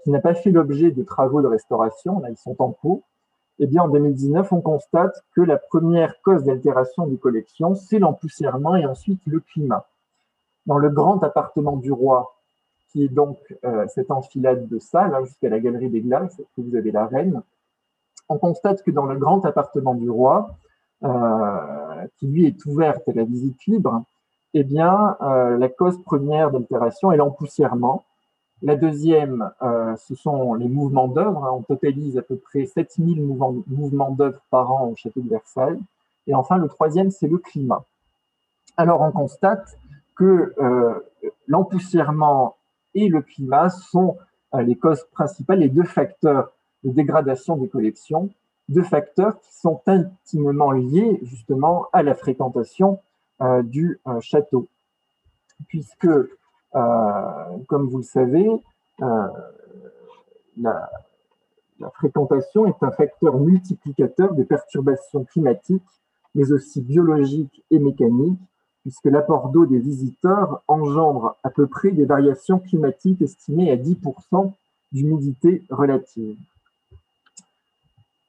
qui 0.03 0.11
n'a 0.11 0.21
pas 0.21 0.35
fait 0.35 0.51
l'objet 0.51 0.91
de 0.91 1.05
travaux 1.05 1.41
de 1.41 1.47
restauration, 1.47 2.19
là 2.19 2.31
ils 2.31 2.37
sont 2.37 2.57
en 2.61 2.73
cours, 2.73 3.05
eh 3.59 3.67
bien, 3.67 3.83
en 3.83 3.89
2019, 3.89 4.53
on 4.53 4.61
constate 4.61 5.25
que 5.37 5.41
la 5.41 5.57
première 5.57 6.21
cause 6.23 6.45
d'altération 6.45 7.07
des 7.07 7.19
collections, 7.19 7.75
c'est 7.75 7.99
l'empoussièrement 7.99 8.75
et 8.77 8.87
ensuite 8.87 9.21
le 9.27 9.41
climat. 9.41 9.87
Dans 10.67 10.79
le 10.79 10.91
grand 10.91 11.23
appartement 11.23 11.77
du 11.77 11.93
roi, 11.93 12.35
qui 12.89 13.05
est 13.05 13.09
donc 13.09 13.39
euh, 13.65 13.87
cette 13.89 14.11
enfilade 14.11 14.69
de 14.69 14.79
salles 14.79 15.15
hein, 15.15 15.25
jusqu'à 15.25 15.49
la 15.49 15.61
galerie 15.61 15.91
des 15.91 16.01
glaces, 16.01 16.41
que 16.57 16.61
vous 16.61 16.75
avez 16.77 16.91
la 16.91 17.07
reine, 17.07 17.43
on 18.29 18.39
constate 18.39 18.83
que 18.83 18.91
dans 18.91 19.07
le 19.07 19.17
grand 19.17 19.45
appartement 19.45 19.95
du 19.95 20.11
roi, 20.11 20.51
euh, 20.51 20.72
qui 22.19 22.27
lui 22.27 22.47
est 22.47 22.65
ouverte 22.67 23.09
à 23.09 23.13
la 23.13 23.25
visite 23.25 23.67
libre, 23.67 24.05
eh 24.55 24.65
bien, 24.65 25.17
euh, 25.23 25.57
la 25.59 25.69
cause 25.69 26.03
première 26.03 26.51
d'altération 26.51 27.11
est 27.11 27.17
l'empoussièrement, 27.17 28.05
la 28.65 28.77
deuxième, 28.77 29.51
euh, 29.63 29.97
ce 29.97 30.15
sont 30.15 30.55
les 30.55 30.69
mouvements 30.69 31.09
d'œuvre. 31.09 31.45
Hein. 31.45 31.51
On 31.53 31.63
totalise 31.63 32.17
à 32.17 32.23
peu 32.23 32.37
près 32.37 32.65
7000 32.65 33.21
mouvements, 33.21 33.57
mouvements 33.67 34.13
d'œuvre 34.13 34.41
par 34.51 34.71
an 34.71 34.87
au 34.87 34.97
château 34.97 35.21
de 35.21 35.29
Versailles. 35.29 35.81
Et 36.29 36.35
enfin, 36.35 36.59
le 36.59 36.69
troisième, 36.69 37.11
c'est 37.11 37.27
le 37.27 37.39
climat. 37.39 37.85
Alors, 38.77 39.01
on 39.01 39.11
constate 39.11 39.77
que 40.15 40.55
euh, 40.59 40.95
l'empoussièrement 41.49 42.55
et 42.95 43.09
le 43.09 43.23
climat 43.23 43.69
sont 43.69 44.17
euh, 44.55 44.63
les 44.63 44.77
causes 44.77 45.05
principales, 45.11 45.59
les 45.59 45.69
deux 45.69 45.83
facteurs 45.83 46.53
de 46.85 46.91
dégradation 46.91 47.57
des 47.57 47.69
collections, 47.69 48.31
deux 48.73 48.83
facteurs 48.83 49.41
qui 49.41 49.55
sont 49.55 49.81
intimement 49.87 50.71
liés 50.73 51.21
justement 51.23 51.87
à 51.93 52.03
la 52.03 52.15
fréquentation 52.15 53.01
du 53.65 54.01
château. 54.21 54.69
Puisque 55.69 56.09
euh, 56.75 57.59
comme 57.69 57.89
vous 57.89 57.99
le 57.99 58.03
savez, 58.03 58.49
euh, 59.03 59.27
la, 60.59 60.91
fréquentation 61.95 62.67
est 62.67 62.83
un 62.83 62.93
facteur 62.93 63.39
multiplicateur 63.39 64.35
des 64.35 64.45
perturbations 64.45 65.25
climatiques, 65.25 65.83
mais 66.35 66.53
aussi 66.53 66.81
biologiques 66.81 67.65
et 67.71 67.79
mécaniques, 67.79 68.39
puisque 68.83 69.07
l'apport 69.07 69.49
d'eau 69.49 69.67
des 69.67 69.79
visiteurs 69.79 70.63
engendre 70.69 71.37
à 71.43 71.51
peu 71.51 71.67
près 71.67 71.91
des 71.91 72.05
variations 72.05 72.59
climatiques 72.59 73.21
estimées 73.21 73.71
à 73.71 73.77
10% 73.77 74.53
d'humidité 74.93 75.63
relative. 75.71 76.39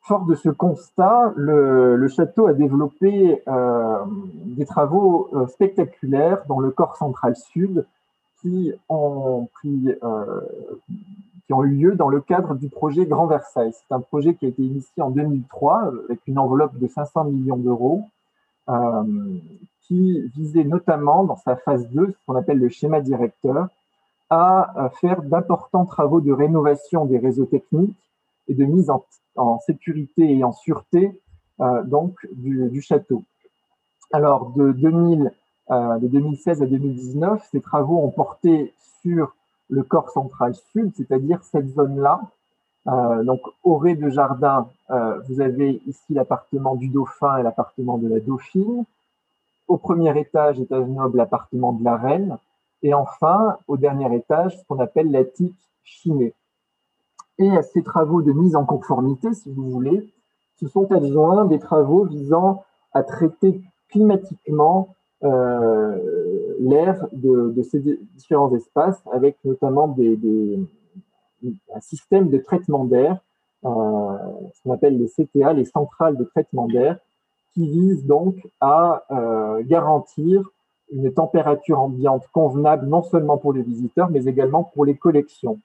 Fort 0.04 0.26
de 0.26 0.36
ce 0.36 0.50
constat, 0.50 1.34
le, 1.36 2.08
château 2.10 2.48
a 2.48 2.54
développé 2.54 3.42
euh, 3.48 4.04
des 4.08 4.66
travaux 4.66 5.30
spectaculaires 5.48 6.44
dans 6.48 6.60
le 6.60 6.72
corps 6.72 6.98
central 6.98 7.36
sud, 7.36 7.86
qui 8.44 8.74
ont, 8.90 9.48
pris, 9.54 9.96
euh, 10.04 10.42
qui 11.46 11.54
ont 11.54 11.64
eu 11.64 11.70
lieu 11.70 11.96
dans 11.96 12.10
le 12.10 12.20
cadre 12.20 12.56
du 12.56 12.68
projet 12.70 13.06
Grand 13.06 13.26
Versailles. 13.26 13.72
C'est 13.74 13.96
un 13.96 14.02
projet 14.02 14.36
qui 14.36 14.46
a 14.46 14.50
été 14.50 14.62
initié 14.62 15.02
en 15.02 15.10
2003 15.10 15.94
avec 16.06 16.20
une 16.28 16.38
enveloppe 16.38 16.78
de 16.78 16.88
500 16.88 17.24
millions 17.24 17.58
d'euros 17.58 18.04
euh, 18.70 19.04
qui 19.88 20.22
visait 20.36 20.66
notamment 20.66 21.24
dans 21.24 21.38
sa 21.38 21.56
phase 21.56 21.88
2, 21.90 22.08
ce 22.08 22.26
qu'on 22.26 22.36
appelle 22.36 22.60
le 22.60 22.70
schéma 22.70 23.00
directeur, 23.00 23.68
à, 24.30 24.90
faire 25.00 25.22
d'importants 25.22 25.86
travaux 25.86 26.20
de 26.20 26.32
rénovation 26.32 27.06
des 27.06 27.20
réseaux 27.20 27.46
techniques 27.46 27.96
et 28.48 28.54
de 28.54 28.66
mise 28.66 28.90
en, 28.90 29.04
sécurité 29.66 30.38
et 30.38 30.44
en 30.44 30.52
sûreté 30.52 31.20
euh, 31.62 31.84
donc 31.84 32.18
du, 32.34 32.82
château. 32.82 33.24
Alors 34.12 34.52
de 34.52 34.72
2000 34.72 35.32
euh, 35.72 36.00
2016 36.00 36.64
à 36.64 36.66
2019, 36.66 37.48
ces 37.52 37.62
travaux 37.62 38.00
ont 38.00 38.10
porté 38.10 38.74
sur 39.02 39.36
le 39.70 39.84
corps 39.84 40.10
central 40.10 40.56
sud, 40.56 40.92
c'est-à-dire 40.96 41.44
cette 41.44 41.70
zone-là. 41.70 42.22
Euh, 42.88 43.24
donc, 43.24 43.40
au 43.64 43.78
rez 43.78 43.96
de 43.96 44.10
jardin, 44.10 44.68
vous 44.90 45.42
avez 45.42 45.82
ici 45.88 46.14
l'appartement 46.14 46.76
du 46.76 46.90
dauphin 46.90 47.38
et 47.38 47.44
l'appartement 47.44 47.98
de 47.98 48.08
la 48.10 48.20
dauphine. 48.20 48.84
Au 49.68 49.78
premier 49.78 50.20
étage, 50.20 50.60
étage 50.60 50.86
noble, 50.88 51.18
l'appartement 51.18 51.72
de 51.72 51.84
la 51.84 51.96
reine. 51.96 52.38
Et 52.84 52.94
enfin, 52.94 53.58
au 53.68 53.78
dernier 53.78 54.14
étage, 54.16 54.60
ce 54.60 54.66
qu'on 54.68 54.80
appelle 54.80 55.10
l'attique 55.12 55.58
chinée. 55.84 56.34
Et 57.40 57.50
à 57.50 57.64
ces 57.64 57.84
travaux 57.84 58.22
de 58.22 58.32
mise 58.32 58.56
en 58.56 58.66
conformité, 58.66 59.34
si 59.34 59.52
vous 59.52 59.70
voulez, 59.70 60.14
se 60.56 60.68
sont 60.68 60.92
adjoints 60.92 61.46
des 61.46 61.60
travaux 61.60 62.06
visant 62.06 62.64
à 62.94 63.04
traiter 63.04 63.62
climatiquement 63.90 64.96
euh, 65.24 65.98
l'air 66.60 67.08
de, 67.14 67.62
ces 67.64 67.80
différents 67.80 68.54
espaces, 68.56 69.02
avec 69.12 69.38
notamment 69.46 69.88
des, 69.88 70.60
un 71.74 71.82
système 71.82 72.30
de 72.30 72.38
traitement 72.38 72.86
d'air, 72.86 73.18
euh, 73.66 73.70
ce 74.54 74.64
qu'on 74.64 74.72
appelle 74.72 74.98
les 74.98 75.08
CTA, 75.08 75.54
les 75.54 75.66
centrales 75.66 76.18
de 76.18 76.24
traitement 76.24 76.68
d'air, 76.68 76.98
qui 77.54 77.68
visent 77.68 78.06
donc 78.06 78.36
à 78.60 79.04
euh, 79.12 79.64
garantir 79.64 80.50
une 80.92 81.14
température 81.14 81.80
ambiante 81.80 82.28
convenable 82.34 82.88
non 82.88 83.04
seulement 83.04 83.38
pour 83.38 83.54
les 83.54 83.62
visiteurs, 83.62 84.10
mais 84.10 84.26
également 84.26 84.64
pour 84.64 84.86
les 84.86 84.96
collections, 84.96 85.60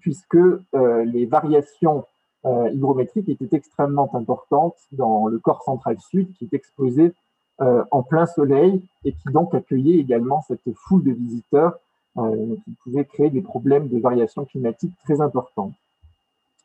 puisque 0.00 0.38
les 0.72 1.26
variations 1.26 2.04
hygrométriques 2.44 3.28
étaient 3.28 3.56
extrêmement 3.56 4.12
importantes 4.14 4.76
dans 4.92 5.26
le 5.28 5.38
corps 5.38 5.62
central 5.62 5.98
sud, 6.00 6.32
qui 6.36 6.44
est 6.44 6.54
exposé 6.54 7.12
euh, 7.60 7.84
en 7.90 8.02
plein 8.02 8.26
soleil 8.26 8.82
et 9.04 9.12
qui 9.12 9.28
donc 9.30 9.54
accueillait 9.54 9.98
également 9.98 10.42
cette 10.48 10.72
foule 10.74 11.04
de 11.04 11.12
visiteurs 11.12 11.78
euh, 12.16 12.56
qui 12.64 12.72
pouvait 12.82 13.04
créer 13.04 13.30
des 13.30 13.42
problèmes 13.42 13.88
de 13.88 13.98
variation 14.00 14.46
climatique 14.46 14.92
très 15.04 15.20
importants. 15.20 15.70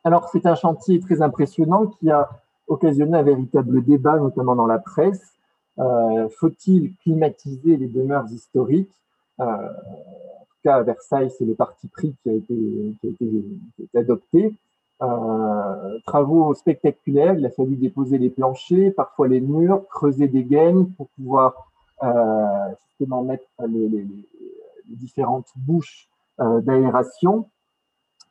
Alors 0.06 0.30
c'est 0.30 0.46
un 0.46 0.56
chantier 0.56 1.00
très 1.02 1.22
impressionnant 1.22 1.88
qui 1.88 2.10
a 2.10 2.30
occasionné 2.68 3.18
un 3.18 3.22
véritable 3.22 3.84
débat, 3.84 4.18
notamment 4.18 4.56
dans 4.56 4.66
la 4.66 4.80
presse. 4.80 5.22
Euh, 5.78 6.30
faut-il 6.40 6.96
climatiser 7.04 7.76
les 7.78 7.88
demeures 7.88 8.26
historiques? 8.32 8.90
Tout 10.58 10.70
cas, 10.70 10.78
à 10.78 10.84
Versailles, 10.84 11.32
c'est 11.38 11.46
le 11.46 11.56
parti 11.56 11.88
pris 11.88 12.16
qui 12.24 12.30
a 12.30 12.34
été, 12.34 12.96
adopté. 13.96 14.54
Euh, 15.02 16.00
travaux 16.08 16.54
spectaculaires. 16.56 17.36
Il 17.38 17.46
a 17.46 17.52
fallu 17.52 17.76
déposer 17.76 18.18
les 18.18 18.30
planchers, 18.30 18.94
parfois 18.96 19.28
les 19.28 19.42
murs, 19.42 19.84
creuser 19.90 20.28
des 20.28 20.44
gaines 20.44 20.90
pour 20.94 21.08
pouvoir 21.10 21.72
euh, 22.04 22.70
justement 22.90 23.24
mettre 23.24 23.46
les, 23.68 24.08
différentes 24.88 25.52
bouches 25.56 26.08
euh, 26.40 26.62
d'aération 26.62 27.48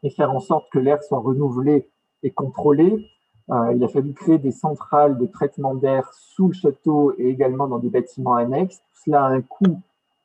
et 0.03 0.11
faire 0.11 0.33
en 0.33 0.41
sorte 0.41 0.69
que 0.73 0.79
l'air 0.79 1.03
soit 1.05 1.19
renouvelé 1.19 1.89
et 2.23 2.31
contrôlé. 2.31 3.09
Il 3.49 3.85
a 3.85 3.89
fallu 3.89 4.13
créer 4.13 4.39
des 4.39 4.51
centrales 4.51 5.19
de 5.19 5.27
traitement 5.27 5.77
d'air 5.77 6.13
sous 6.13 6.49
le 6.49 6.53
château 6.53 7.15
et 7.17 7.29
également 7.29 7.69
dans 7.69 7.79
des 7.79 7.91
bâtiments 7.91 8.35
annexes. 8.35 8.79
Tout 8.79 9.03
cela 9.05 9.27
a 9.27 9.29
un 9.29 9.41
coût 9.41 9.81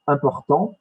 important. 0.07 0.75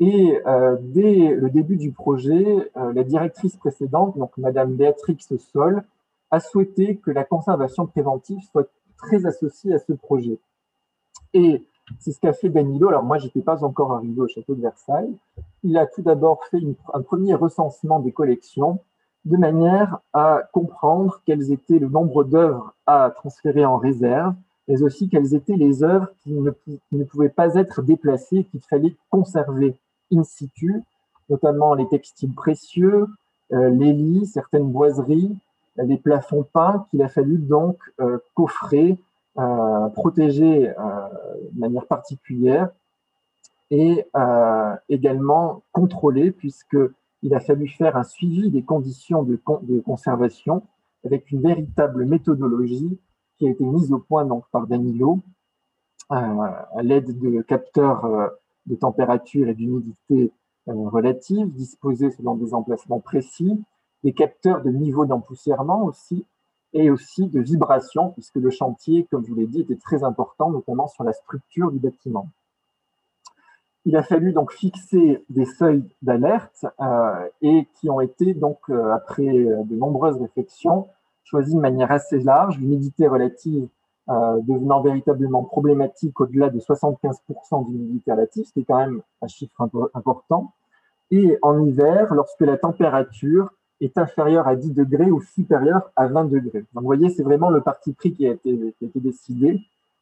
Et 0.00 0.40
euh, 0.46 0.76
dès 0.80 1.34
le 1.34 1.50
début 1.50 1.76
du 1.76 1.90
projet, 1.92 2.70
euh, 2.76 2.92
la 2.92 3.02
directrice 3.02 3.56
précédente, 3.56 4.16
donc 4.16 4.36
Madame 4.36 4.74
Béatrix 4.74 5.18
Sol, 5.38 5.82
a 6.30 6.40
souhaité 6.40 6.96
que 6.96 7.10
la 7.10 7.24
conservation 7.24 7.86
préventive 7.86 8.40
soit 8.50 8.68
très 8.96 9.26
associée 9.26 9.74
à 9.74 9.78
ce 9.78 9.92
projet. 9.92 10.38
Et 11.34 11.64
c'est 11.98 12.12
ce 12.12 12.20
qu'a 12.20 12.32
fait 12.32 12.48
Danilo. 12.48 12.88
Alors 12.88 13.02
moi, 13.02 13.18
j'étais 13.18 13.40
pas 13.40 13.64
encore 13.64 13.92
arrivé 13.92 14.20
au 14.20 14.28
château 14.28 14.54
de 14.54 14.60
Versailles. 14.60 15.16
Il 15.64 15.76
a 15.76 15.86
tout 15.86 16.02
d'abord 16.02 16.44
fait 16.50 16.60
un 16.92 17.02
premier 17.02 17.34
recensement 17.34 17.98
des 17.98 18.12
collections 18.12 18.80
de 19.24 19.36
manière 19.36 19.98
à 20.12 20.42
comprendre 20.52 21.20
quels 21.26 21.50
étaient 21.50 21.78
le 21.78 21.88
nombre 21.88 22.24
d'œuvres 22.24 22.74
à 22.86 23.10
transférer 23.10 23.64
en 23.64 23.78
réserve, 23.78 24.34
mais 24.68 24.82
aussi 24.82 25.08
quelles 25.08 25.34
étaient 25.34 25.56
les 25.56 25.82
œuvres 25.82 26.08
qui 26.22 26.32
ne, 26.34 26.50
qui 26.50 26.80
ne 26.92 27.04
pouvaient 27.04 27.28
pas 27.28 27.54
être 27.54 27.82
déplacées, 27.82 28.44
qu'il 28.44 28.60
fallait 28.60 28.96
conserver 29.10 29.76
in 30.12 30.24
situ, 30.24 30.82
notamment 31.28 31.74
les 31.74 31.88
textiles 31.88 32.34
précieux, 32.34 33.06
euh, 33.52 33.70
les 33.70 33.92
lits, 33.92 34.26
certaines 34.26 34.70
boiseries, 34.70 35.36
les 35.76 35.96
plafonds 35.96 36.44
peints 36.52 36.86
qu'il 36.90 37.02
a 37.02 37.08
fallu 37.08 37.38
donc 37.38 37.78
euh, 38.00 38.18
coffrer, 38.34 38.98
euh, 39.38 39.88
protéger 39.90 40.72
de 41.52 41.60
manière 41.60 41.86
particulière 41.86 42.70
et 43.70 44.04
également 44.88 45.62
contrôler 45.72 46.30
puisqu'il 46.30 47.34
a 47.34 47.40
fallu 47.40 47.68
faire 47.68 47.96
un 47.96 48.02
suivi 48.02 48.50
des 48.50 48.62
conditions 48.62 49.22
de, 49.22 49.38
de, 49.62 49.80
conservation 49.80 50.62
avec 51.04 51.30
une 51.30 51.42
véritable 51.42 52.06
méthodologie 52.06 52.98
qui 53.36 53.46
a 53.46 53.50
été 53.50 53.64
mise 53.64 53.92
au 53.92 53.98
point 53.98 54.24
donc 54.24 54.44
par 54.50 54.66
Danilo 54.66 55.20
à 56.08 56.82
l'aide 56.82 57.18
de 57.20 57.42
capteurs 57.42 58.32
de 58.68 58.74
température 58.74 59.48
et 59.48 59.54
d'humidité 59.54 60.32
euh, 60.68 60.72
relative, 60.74 61.50
disposés 61.52 62.10
selon 62.10 62.34
des 62.34 62.54
emplacements 62.54 63.00
précis, 63.00 63.62
des 64.04 64.12
capteurs 64.12 64.62
de 64.62 64.70
niveau 64.70 65.06
d'empoussièrement 65.06 65.84
aussi, 65.84 66.24
et 66.74 66.90
aussi 66.90 67.26
de 67.26 67.40
vibration, 67.40 68.10
puisque 68.10 68.36
le 68.36 68.50
chantier, 68.50 69.06
comme 69.10 69.24
je 69.24 69.30
vous 69.30 69.36
l'ai 69.36 69.46
dit, 69.46 69.62
était 69.62 69.76
très 69.76 70.04
important, 70.04 70.50
notamment 70.50 70.86
sur 70.86 71.02
la 71.02 71.14
structure 71.14 71.72
du 71.72 71.78
bâtiment. 71.78 72.28
Il 73.86 73.96
a 73.96 74.02
fallu 74.02 74.32
donc 74.32 74.52
fixer 74.52 75.24
des 75.30 75.46
seuils 75.46 75.88
d'alerte 76.02 76.66
et 77.40 77.66
qui 77.74 77.88
ont 77.88 78.02
été 78.02 78.34
donc, 78.34 78.58
après 78.68 79.24
de 79.24 79.74
nombreuses 79.76 80.20
réflexions, 80.20 80.88
choisis 81.24 81.54
de 81.54 81.60
manière 81.60 81.90
assez 81.90 82.18
large, 82.20 82.58
l'humidité 82.58 83.08
relative 83.08 83.68
devenant 84.08 84.80
véritablement 84.80 85.44
problématique 85.44 86.18
au-delà 86.20 86.48
de 86.48 86.58
75% 86.60 87.66
d'humidité 87.66 88.10
relative, 88.10 88.46
ce 88.46 88.52
qui 88.52 88.60
est 88.60 88.64
quand 88.64 88.78
même 88.78 89.02
un 89.20 89.28
chiffre 89.28 89.68
important. 89.94 90.52
Et 91.10 91.38
en 91.42 91.64
hiver, 91.64 92.14
lorsque 92.14 92.40
la 92.40 92.56
température 92.56 93.50
est 93.80 93.96
inférieur 93.98 94.48
à 94.48 94.56
10 94.56 94.72
degrés 94.72 95.10
ou 95.10 95.20
supérieur 95.20 95.90
à 95.96 96.06
20 96.08 96.24
degrés. 96.26 96.64
Donc, 96.72 96.82
vous 96.82 96.86
voyez, 96.86 97.10
c'est 97.10 97.22
vraiment 97.22 97.50
le 97.50 97.60
parti 97.60 97.92
pris 97.92 98.12
qui 98.12 98.26
a 98.26 98.32
été, 98.32 98.74
décidé. 98.96 99.60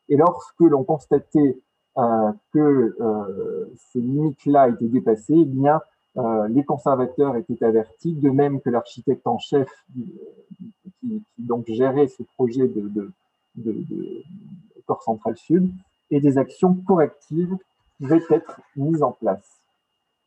Et 0.09 0.17
lorsque 0.17 0.61
l'on 0.61 0.85
constatait 0.85 1.59
euh, 1.99 2.33
que 2.53 2.97
euh, 3.01 3.67
ces 3.93 4.01
limites-là 4.01 4.69
étaient 4.71 4.89
dépassées, 4.89 5.35
eh 5.37 5.45
bien, 5.45 5.81
euh, 6.17 6.49
les 6.49 6.65
conservateurs 6.65 7.37
étaient 7.37 7.63
avertis, 7.63 8.15
de 8.15 8.31
même 8.31 8.61
que 8.61 8.71
l'architecte 8.71 9.27
en 9.27 9.39
chef 9.39 9.69
qui, 9.93 11.23
donc 11.39 11.67
gérait 11.69 12.09
ce 12.09 12.23
projet 12.37 12.67
de, 12.69 13.11
de, 13.57 13.75
corps 14.87 15.03
central 15.03 15.37
sud, 15.37 15.71
et 16.11 16.21
des 16.21 16.39
actions 16.39 16.75
correctives 16.87 17.57
pouvaient 17.99 18.23
être 18.31 18.61
mises 18.77 19.03
en 19.03 19.13
place 19.13 19.57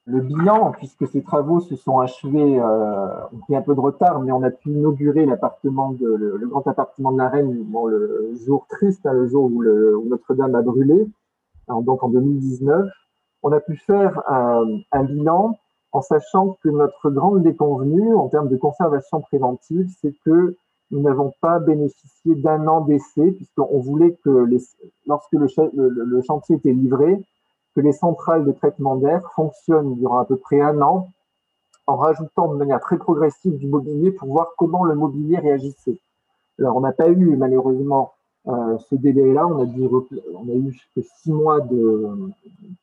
le 0.10 0.22
bilan, 0.22 0.72
puisque 0.72 1.08
ces 1.08 1.22
travaux 1.22 1.60
se 1.60 1.76
sont 1.76 2.00
achevés, 2.00 2.60
euh, 2.60 3.08
on 3.32 3.38
pris 3.38 3.56
un 3.56 3.62
peu 3.62 3.76
de 3.76 3.80
retard, 3.80 4.20
mais 4.22 4.32
on 4.32 4.42
a 4.42 4.50
pu 4.50 4.70
inaugurer 4.70 5.26
l'appartement 5.26 5.92
de, 5.92 6.08
le, 6.08 6.48
grand 6.48 6.66
appartement 6.68 7.12
de 7.12 7.20
la 7.20 7.30
Reine, 7.30 7.66
le 7.88 8.36
jour 8.46 8.66
triste, 8.68 9.06
hein, 9.06 9.14
le 9.14 9.28
jour 9.28 9.46
où, 9.46 9.64
Notre-Dame 10.10 10.56
a 10.56 10.62
brûlé, 10.62 11.08
donc 11.68 12.04
en 12.04 12.10
2019. 12.10 12.90
On 13.44 13.52
a 13.52 13.60
pu 13.60 13.76
faire 13.76 14.22
un, 14.28 15.04
bilan 15.04 15.58
en 15.92 16.02
sachant 16.02 16.58
que 16.64 16.70
notre 16.70 17.10
grande 17.10 17.44
déconvenue 17.44 18.14
en 18.16 18.28
termes 18.30 18.50
de 18.50 18.58
conservation 18.58 19.22
préventive, 19.22 19.90
c'est 20.02 20.14
que 20.26 20.56
nous 20.92 21.02
n'avons 21.02 21.34
pas 21.42 21.60
bénéficié 21.60 22.36
d'un 22.36 22.68
an 22.68 22.82
d'essai, 22.82 23.32
puisqu'on 23.32 23.80
voulait 23.80 24.18
que 24.24 24.46
les, 24.46 24.60
lorsque 25.06 25.34
le, 25.34 26.22
chantier 26.22 26.56
était 26.56 26.74
livré, 26.74 27.24
que 27.76 27.82
les 27.82 27.92
centrales 27.92 28.46
de 28.46 28.52
traitement 28.52 28.96
d'air 28.96 29.22
fonctionnent 29.36 29.96
durant 29.96 30.20
à 30.20 30.26
peu 30.26 30.38
près 30.38 30.62
un 30.62 30.82
an 30.82 31.10
en 31.86 31.96
rajoutant 31.96 32.52
de 32.54 32.58
manière 32.58 32.80
très 32.80 32.98
progressive 32.98 33.58
du 33.58 33.68
mobilier 33.68 34.12
pour 34.12 34.30
voir 34.30 34.54
comment 34.58 34.84
le 34.84 34.96
mobilier 34.96 35.38
réagissait. 35.38 35.98
Alors, 36.60 36.76
on 36.78 36.82
n'a 36.82 36.92
pas 36.92 37.10
eu 37.10 37.36
malheureusement 37.38 38.14
euh, 38.48 38.78
ce 38.90 38.96
délai-là, 38.96 39.48
on 39.48 39.62
a, 39.62 39.66
on 39.66 40.50
a 40.50 40.54
eu 40.54 40.80
que 40.96 41.02
six 41.02 41.32
mois 41.32 41.62
de, 41.62 42.10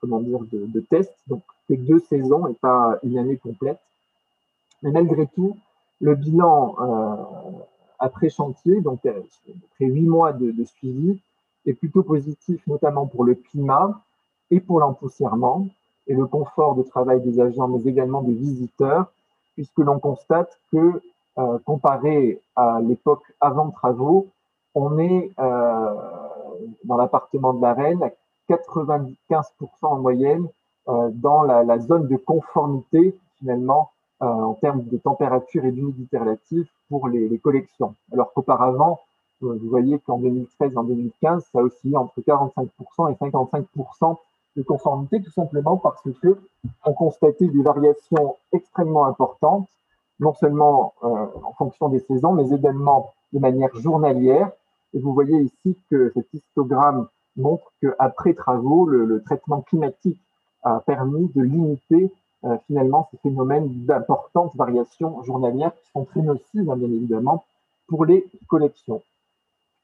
comment 0.00 0.20
dire, 0.20 0.40
de, 0.52 0.80
tests, 0.80 1.14
donc 1.26 1.42
que 1.68 1.74
deux 1.74 2.00
saisons 2.00 2.46
et 2.46 2.54
pas 2.54 2.98
une 3.02 3.18
année 3.18 3.36
complète. 3.36 3.78
Mais 4.82 4.90
malgré 4.92 5.26
tout, 5.26 5.56
le 6.00 6.14
bilan 6.14 6.76
euh, 6.80 7.16
après 7.98 8.28
chantier, 8.28 8.80
donc 8.80 9.04
euh, 9.06 9.22
après 9.72 9.86
huit 9.86 10.06
mois 10.06 10.32
de, 10.32 10.64
suivi, 10.64 11.20
est 11.66 11.74
plutôt 11.74 12.02
positif, 12.02 12.60
notamment 12.66 13.06
pour 13.06 13.24
le 13.24 13.34
climat, 13.34 14.00
et 14.50 14.60
pour 14.60 14.80
l'empoussièrement 14.80 15.68
et 16.06 16.14
le 16.14 16.26
confort 16.26 16.76
de 16.76 16.84
travail 16.84 17.20
des 17.20 17.40
agents, 17.40 17.66
mais 17.66 17.82
également 17.84 18.22
des 18.22 18.32
visiteurs, 18.32 19.06
puisque 19.54 19.78
l'on 19.78 19.98
constate 19.98 20.56
que, 20.70 21.02
euh, 21.38 21.58
comparé 21.64 22.40
à 22.54 22.80
l'époque 22.80 23.24
avant 23.40 23.70
travaux, 23.70 24.28
on 24.74 24.98
est 24.98 25.32
euh, 25.40 25.94
dans 26.84 26.96
l'appartement 26.96 27.54
de 27.54 27.62
la 27.62 27.74
Reine 27.74 28.02
à 28.04 28.10
95% 28.48 29.16
en 29.82 29.98
moyenne 29.98 30.46
dans 30.86 31.42
la, 31.42 31.78
zone 31.80 32.06
de 32.06 32.16
conformité, 32.16 33.18
finalement, 33.40 33.90
en 34.20 34.54
termes 34.54 34.84
de 34.84 34.96
température 34.96 35.64
et 35.64 35.72
d'humidité 35.72 36.16
relative 36.18 36.66
pour 36.88 37.08
les, 37.08 37.38
collections. 37.38 37.94
Alors 38.12 38.32
qu'auparavant, 38.32 39.00
euh, 39.42 39.58
vous 39.60 39.68
voyez 39.68 39.98
qu'en 39.98 40.18
2013 40.18 40.76
en 40.76 40.84
2015, 40.84 41.44
ça 41.52 41.60
oscillait 41.60 41.96
entre 41.96 42.20
45% 42.20 43.12
et 43.12 43.14
55% 43.14 44.16
de 44.56 44.62
conformité, 44.62 45.22
tout 45.22 45.30
simplement 45.30 45.76
parce 45.76 46.00
que 46.22 46.38
on 46.84 46.92
constatait 46.94 47.48
des 47.48 47.62
variations 47.62 48.36
extrêmement 48.52 49.04
importantes, 49.06 49.68
non 50.18 50.32
seulement 50.32 50.94
euh, 51.04 51.26
en 51.44 51.52
fonction 51.52 51.88
des 51.90 52.00
saisons, 52.00 52.32
mais 52.32 52.48
également 52.50 53.12
de 53.32 53.38
manière 53.38 53.74
journalière. 53.74 54.50
Et 54.94 54.98
vous 54.98 55.12
voyez 55.12 55.42
ici 55.42 55.76
que 55.90 56.10
cet 56.14 56.32
histogramme 56.32 57.06
montre 57.36 57.70
qu'après 57.82 58.32
travaux, 58.32 58.86
le, 58.86 59.22
traitement 59.22 59.60
climatique 59.60 60.20
a 60.62 60.80
permis 60.80 61.28
de 61.34 61.42
limiter 61.42 62.10
euh, 62.46 62.56
finalement 62.66 63.08
ces 63.10 63.18
phénomènes 63.18 63.68
d'importantes 63.86 64.54
variations 64.54 65.22
journalières 65.24 65.74
qui 65.74 65.90
sont 65.90 66.04
très 66.04 66.22
nocives, 66.22 66.70
hein, 66.70 66.76
bien 66.76 66.88
évidemment, 66.88 67.44
pour 67.88 68.04
les 68.04 68.26
collections. 68.48 69.02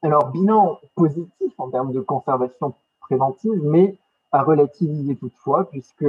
Alors, 0.01 0.31
bilan 0.31 0.79
positif 0.95 1.53
en 1.57 1.69
termes 1.69 1.91
de 1.91 2.01
conservation 2.01 2.73
préventive, 3.01 3.59
mais 3.63 3.95
à 4.31 4.43
relativiser 4.43 5.15
toutefois, 5.15 5.69
puisque 5.69 6.05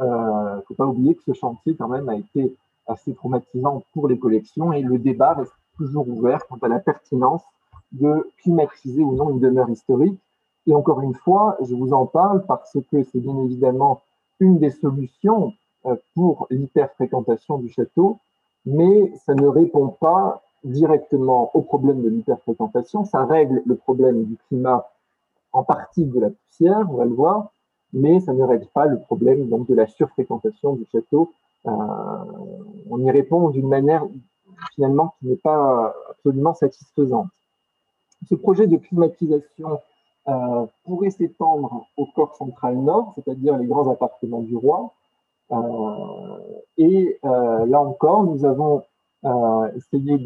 euh, 0.00 0.60
faut 0.66 0.74
pas 0.74 0.86
oublier 0.86 1.14
que 1.14 1.22
ce 1.22 1.34
chantier 1.34 1.76
quand 1.76 1.88
même 1.88 2.08
a 2.08 2.16
été 2.16 2.56
assez 2.86 3.14
traumatisant 3.14 3.84
pour 3.92 4.08
les 4.08 4.18
collections 4.18 4.72
et 4.72 4.82
le 4.82 4.98
débat 4.98 5.34
reste 5.34 5.52
toujours 5.76 6.08
ouvert 6.08 6.46
quant 6.48 6.58
à 6.62 6.68
la 6.68 6.80
pertinence 6.80 7.42
de 7.92 8.28
climatiser 8.38 9.02
ou 9.02 9.14
non 9.14 9.30
une 9.30 9.40
demeure 9.40 9.70
historique. 9.70 10.18
Et 10.66 10.74
encore 10.74 11.00
une 11.00 11.14
fois, 11.14 11.56
je 11.60 11.74
vous 11.74 11.92
en 11.92 12.06
parle 12.06 12.44
parce 12.46 12.76
que 12.90 13.02
c'est 13.04 13.20
bien 13.20 13.38
évidemment 13.38 14.00
une 14.40 14.58
des 14.58 14.70
solutions 14.70 15.52
pour 16.14 16.46
l'hyperfréquentation 16.50 17.58
du 17.58 17.68
château, 17.68 18.18
mais 18.66 19.12
ça 19.24 19.34
ne 19.34 19.46
répond 19.46 19.88
pas 19.88 20.42
directement 20.64 21.50
au 21.54 21.62
problème 21.62 22.02
de 22.02 22.08
l'hyperfréquentation, 22.08 23.04
ça 23.04 23.24
règle 23.24 23.62
le 23.66 23.74
problème 23.74 24.24
du 24.24 24.36
climat 24.48 24.88
en 25.52 25.64
partie 25.64 26.04
de 26.04 26.20
la 26.20 26.30
poussière, 26.30 26.86
on 26.90 26.96
va 26.96 27.04
le 27.04 27.14
voir, 27.14 27.50
mais 27.92 28.20
ça 28.20 28.32
ne 28.32 28.42
règle 28.42 28.66
pas 28.72 28.86
le 28.86 28.98
problème 29.00 29.48
donc, 29.48 29.66
de 29.66 29.74
la 29.74 29.86
surfréquentation 29.86 30.74
du 30.74 30.86
château. 30.86 31.32
Euh, 31.66 31.70
on 32.90 32.98
y 33.00 33.10
répond 33.10 33.50
d'une 33.50 33.68
manière 33.68 34.04
finalement 34.74 35.14
qui 35.18 35.28
n'est 35.28 35.36
pas 35.36 35.94
absolument 36.10 36.54
satisfaisante. 36.54 37.28
Ce 38.28 38.34
projet 38.34 38.66
de 38.66 38.76
climatisation 38.76 39.80
euh, 40.28 40.66
pourrait 40.84 41.10
s'étendre 41.10 41.86
au 41.96 42.06
corps 42.06 42.36
central 42.36 42.76
nord, 42.76 43.12
c'est-à-dire 43.16 43.58
les 43.58 43.66
grands 43.66 43.90
appartements 43.90 44.40
du 44.40 44.56
roi. 44.56 44.92
Euh, 45.50 46.38
et 46.78 47.18
euh, 47.24 47.66
là 47.66 47.80
encore, 47.80 48.24
nous 48.24 48.44
avons 48.44 48.82
euh, 49.24 49.70
essayé 49.76 50.18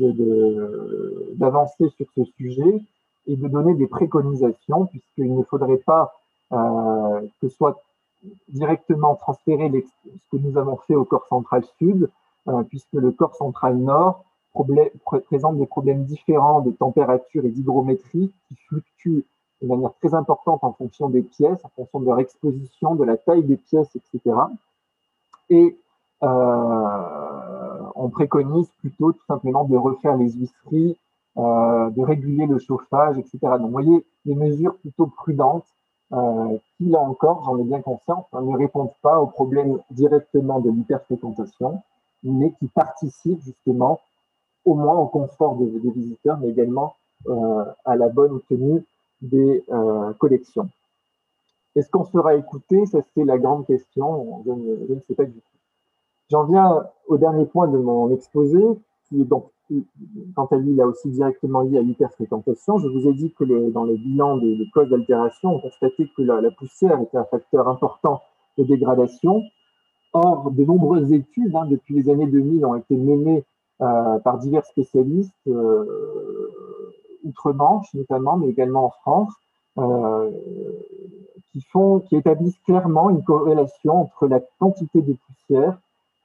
d'avancer 1.35 1.85
de, 1.85 1.89
sur 1.91 2.07
ce 2.15 2.25
sujet 2.37 2.81
et 3.27 3.37
de 3.37 3.49
donner 3.49 3.75
des 3.75 3.87
préconisations, 3.87 4.87
puisqu'il 4.87 5.35
ne 5.35 5.43
faudrait 5.43 5.79
pas 5.79 6.13
que 7.41 7.49
soit 7.49 7.83
directement 8.49 9.17
transférer 9.17 9.69
ce 10.05 10.31
que 10.31 10.37
nous 10.41 10.57
avons 10.57 10.77
fait 10.77 10.95
au 10.95 11.05
corps 11.05 11.27
central 11.27 11.65
sud, 11.79 12.09
puisque 12.69 12.93
le 12.93 13.11
corps 13.11 13.35
central 13.35 13.77
nord 13.77 14.25
présente 15.27 15.59
des 15.59 15.67
problèmes 15.67 16.05
différents 16.05 16.61
de 16.61 16.71
température 16.71 17.45
et 17.45 17.49
d'hygrométrie 17.49 18.33
qui 18.49 18.55
fluctuent 18.69 19.25
de 19.63 19.67
manière 19.67 19.93
très 20.01 20.15
importante 20.15 20.63
en 20.63 20.73
fonction 20.73 21.09
des 21.09 21.23
pièces, 21.23 21.59
en 21.65 21.69
fonction 21.71 22.01
de 22.01 22.07
leur 22.07 22.21
exposition, 22.21 22.95
de 22.95 23.05
la 23.05 23.17
taille 23.17 23.43
des 23.43 23.57
pièces, 23.57 23.95
etc. 23.97 24.37
Et 25.51 25.77
euh, 26.23 27.79
on 27.95 28.09
préconise 28.09 28.69
plutôt 28.81 29.13
tout 29.13 29.25
simplement 29.27 29.65
de 29.65 29.77
refaire 29.77 30.17
les 30.17 30.31
huisseries, 30.33 30.97
euh, 31.37 31.91
de 31.91 32.03
réguler 32.03 32.47
le 32.47 32.59
chauffage, 32.59 33.19
etc. 33.19 33.39
Donc, 33.43 33.63
vous 33.63 33.71
voyez, 33.71 34.05
des 34.25 34.35
mesures 34.35 34.77
plutôt 34.77 35.07
prudentes 35.07 35.67
euh, 36.13 36.57
qui, 36.77 36.87
là 36.87 37.01
encore, 37.01 37.45
j'en 37.45 37.59
ai 37.59 37.65
bien 37.65 37.81
conscience, 37.83 38.25
hein, 38.33 38.43
ne 38.43 38.57
répondent 38.57 38.95
pas 39.03 39.21
au 39.21 39.27
problème 39.27 39.79
directement 39.91 40.61
de 40.61 40.71
l'hyperfréquentation, 40.71 41.83
mais 42.23 42.53
qui 42.59 42.67
participent 42.69 43.43
justement 43.43 44.01
au 44.65 44.75
moins 44.75 44.95
au 44.95 45.07
confort 45.07 45.57
des, 45.57 45.67
visiteurs, 45.91 46.39
mais 46.39 46.49
également 46.49 46.97
à 47.85 47.97
la 47.97 48.09
bonne 48.09 48.41
tenue 48.49 48.85
des 49.23 49.65
collections. 50.19 50.69
Est-ce 51.77 51.91
qu'on 51.91 52.05
sera 52.05 52.35
écouté? 52.35 52.87
Ça, 52.87 52.99
c'est 53.15 53.25
la 53.25 53.39
grande 53.39 53.67
question. 53.67 54.43
Je 54.45 54.51
ne, 54.51 55.01
sais 55.07 55.15
pas 55.15 55.25
du 55.25 55.33
tout. 55.33 55.41
J'en 56.31 56.45
viens 56.45 56.85
au 57.07 57.19
dernier 57.19 57.45
point 57.45 57.69
de 57.69 57.79
mon 57.79 58.11
exposé, 58.11 58.61
qui 59.09 59.21
est 59.21 59.25
donc 59.25 59.51
quant 60.35 60.47
à 60.47 60.57
lui, 60.57 60.75
là 60.75 60.87
aussi 60.87 61.11
directement 61.11 61.61
lié 61.63 61.79
à 61.79 61.83
l'hyperfréquentation. 61.83 62.79
Je 62.79 62.89
vous 62.89 63.09
ai 63.09 63.13
dit 63.13 63.33
que 63.33 63.45
le, 63.45 63.71
dans 63.71 63.85
les 63.85 63.97
bilans 63.97 64.37
des, 64.39 64.57
causes 64.73 64.89
d'altération, 64.89 65.57
on 65.57 65.61
constatait 65.61 66.09
que 66.17 66.23
la, 66.23 66.41
la, 66.41 66.51
poussière 66.51 67.01
était 67.01 67.19
un 67.19 67.25
facteur 67.25 67.69
important 67.69 68.23
de 68.59 68.65
dégradation. 68.65 69.43
Or, 70.13 70.51
de 70.51 70.65
nombreuses 70.65 71.13
études, 71.13 71.55
hein, 71.55 71.67
depuis 71.67 71.95
les 71.95 72.09
années 72.09 72.27
2000, 72.27 72.65
ont 72.65 72.77
été 72.77 72.97
menées 72.97 73.45
euh, 73.83 74.19
par 74.21 74.39
divers 74.39 74.65
spécialistes, 74.65 75.35
euh, 75.49 75.85
outre-Manche 77.25 77.93
notamment, 77.93 78.39
mais 78.39 78.49
également 78.49 78.87
en 78.87 78.91
France, 78.91 79.35
euh, 79.77 80.31
qui 82.09 82.17
établissent 82.17 82.59
clairement 82.65 83.11
une 83.11 83.23
corrélation 83.23 84.03
entre 84.03 84.27
la 84.27 84.41
quantité 84.59 85.03
de 85.03 85.15
poussière 85.15 85.79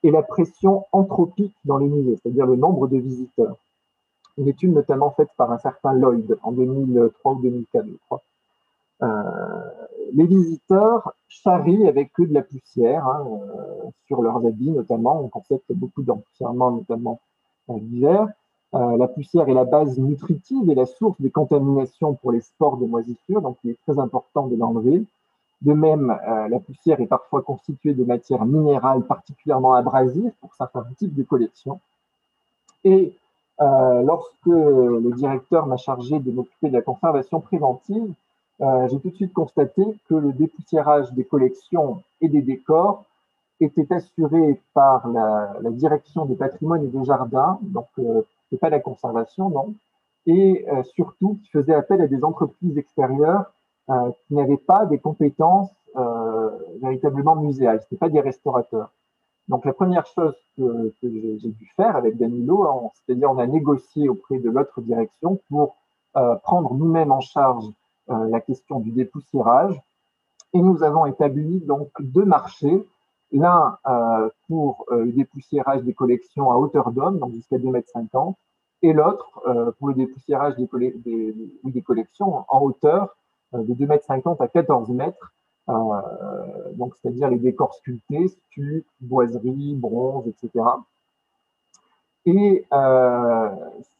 et 0.04 0.12
la 0.12 0.24
pression 0.24 0.86
anthropique 0.92 1.56
dans 1.66 1.78
les 1.78 1.88
musées, 1.88 2.18
c'est-à-dire 2.22 2.46
le 2.46 2.56
nombre 2.56 2.88
de 2.88 2.98
visiteurs. 2.98 3.56
Une 4.38 4.48
étude 4.48 4.74
notamment 4.74 5.12
faite 5.12 5.30
par 5.38 5.52
un 5.52 5.58
certain 5.58 5.94
Lloyd 5.94 6.38
en 6.42 6.52
2003 6.52 7.34
ou 7.34 7.42
2004, 7.42 7.86
je 7.86 7.98
crois. 8.06 8.22
Euh, 9.04 9.62
les 10.14 10.26
visiteurs 10.26 11.14
charrient 11.28 11.88
avec 11.88 12.12
eux 12.20 12.28
de 12.28 12.34
la 12.34 12.44
poussière 12.44 13.08
hein, 13.08 13.26
euh, 13.28 13.90
sur 14.06 14.22
leurs 14.22 14.46
habits 14.46 14.72
notamment. 14.72 15.22
On 15.24 15.30
constate 15.30 15.62
beaucoup 15.70 16.04
d'empoussièrement 16.04 16.72
notamment 16.72 17.20
euh, 17.70 17.78
l'hiver. 17.80 18.28
Euh, 18.74 18.98
la 18.98 19.08
poussière 19.08 19.50
est 19.50 19.54
la 19.54 19.66
base 19.66 19.98
nutritive 19.98 20.70
et 20.70 20.76
la 20.76 20.86
source 20.86 21.20
des 21.20 21.30
contaminations 21.30 22.14
pour 22.14 22.32
les 22.32 22.40
spores 22.40 22.78
de 22.78 22.86
moisissure, 22.86 23.42
donc 23.42 23.58
il 23.64 23.72
est 23.72 23.80
très 23.86 24.00
important 24.00 24.48
de 24.48 24.56
l'enlever. 24.56 25.04
De 25.62 25.74
même, 25.74 26.10
euh, 26.10 26.48
la 26.48 26.60
poussière 26.60 27.00
est 27.02 27.08
parfois 27.08 27.44
constituée 27.44 27.94
de 27.94 28.04
matières 28.04 28.46
minérales 28.46 29.04
particulièrement 29.04 29.76
abrasives 29.76 30.32
pour 30.42 30.56
certains 30.56 30.84
types 30.98 31.14
de 31.14 31.24
collections. 31.24 31.80
Et 32.84 33.14
euh, 33.62 34.02
lorsque 34.02 34.48
le 34.48 35.12
directeur 35.16 35.68
m'a 35.68 35.78
chargé 35.78 36.20
de 36.20 36.32
m'occuper 36.32 36.70
de 36.70 36.74
la 36.74 36.82
conservation 36.82 37.42
préventive, 37.42 38.12
euh, 38.62 38.88
j'ai 38.90 39.00
tout 39.00 39.10
de 39.10 39.16
suite 39.16 39.34
constaté 39.34 39.84
que 40.10 40.16
le 40.16 40.34
dépoussiérage 40.34 41.12
des 41.14 41.26
collections 41.26 42.02
et 42.22 42.28
des 42.28 42.42
décors 42.42 43.06
était 43.60 43.94
assuré 43.94 44.60
par 44.74 45.08
la, 45.10 45.54
direction 45.70 46.26
des 46.26 46.36
patrimoines 46.36 46.84
et 46.84 46.88
des 46.88 47.06
jardins, 47.06 47.60
donc 47.62 47.86
c'est 48.50 48.58
pas 48.58 48.72
la 48.72 48.80
conservation, 48.80 49.52
non, 49.52 49.76
et 50.26 50.66
surtout 50.96 51.38
qui 51.44 51.50
faisait 51.52 51.76
appel 51.76 52.02
à 52.02 52.08
des 52.08 52.24
entreprises 52.24 52.76
extérieures 52.80 53.52
euh, 53.90 54.12
qui 54.28 54.36
n'avaient 54.36 54.58
pas 54.58 54.86
des 54.86 55.00
compétences 55.00 55.72
euh, 55.98 56.52
véritablement 56.84 57.36
muséales, 57.36 57.82
ce 57.90 57.96
pas 57.96 58.10
des 58.10 58.22
restaurateurs. 58.22 58.92
Donc 59.48 59.66
la 59.66 59.74
première 59.74 60.06
chose 60.06 60.36
que, 60.56 60.94
j'ai 61.02 61.50
dû 61.50 61.66
faire 61.76 61.96
avec 61.96 62.16
Danilo, 62.16 62.92
c'est-à-dire 62.94 63.32
on 63.32 63.40
a 63.40 63.48
négocié 63.48 64.08
auprès 64.08 64.38
de 64.38 64.52
l'autre 64.52 64.82
direction 64.82 65.40
pour 65.50 65.76
euh, 66.16 66.36
prendre 66.36 66.76
nous-mêmes 66.76 67.12
en 67.12 67.22
charge 67.22 67.66
la 68.08 68.42
question 68.42 68.82
du 68.82 68.92
dépoussiérage, 68.92 69.82
et 70.54 70.62
nous 70.62 70.84
avons 70.84 71.06
établi 71.06 71.60
donc 71.62 71.90
deux 72.00 72.26
marchés, 72.26 72.86
l'un 73.32 73.78
pour 74.48 74.86
le 74.92 75.12
dépoussiérage 75.14 75.84
des 75.84 75.94
collections 75.94 76.52
à 76.52 76.56
hauteur 76.56 76.92
d'homme, 76.92 77.20
donc 77.20 77.32
jusqu'à 77.32 77.58
2,50 77.58 77.72
mètres, 77.72 78.34
et 78.82 78.92
l'autre 78.92 79.74
pour 79.80 79.88
le 79.88 79.94
dépoussiérage 79.94 80.56
des, 80.58 81.82
collections 81.82 82.44
en 82.50 82.62
hauteur 82.62 83.16
de 83.54 83.74
2,50 83.74 83.88
mètres 83.88 84.42
à 84.42 84.48
14 84.48 84.90
mètres, 84.90 85.34
euh, 85.70 85.74
donc 86.74 86.96
c'est-à-dire 86.96 87.30
les 87.30 87.38
décors 87.38 87.76
sculptés, 87.76 88.28
stucs, 88.28 88.86
boiseries, 89.00 89.76
bronze, 89.76 90.28
etc. 90.28 90.66
Et 92.26 92.66
euh, 92.72 93.50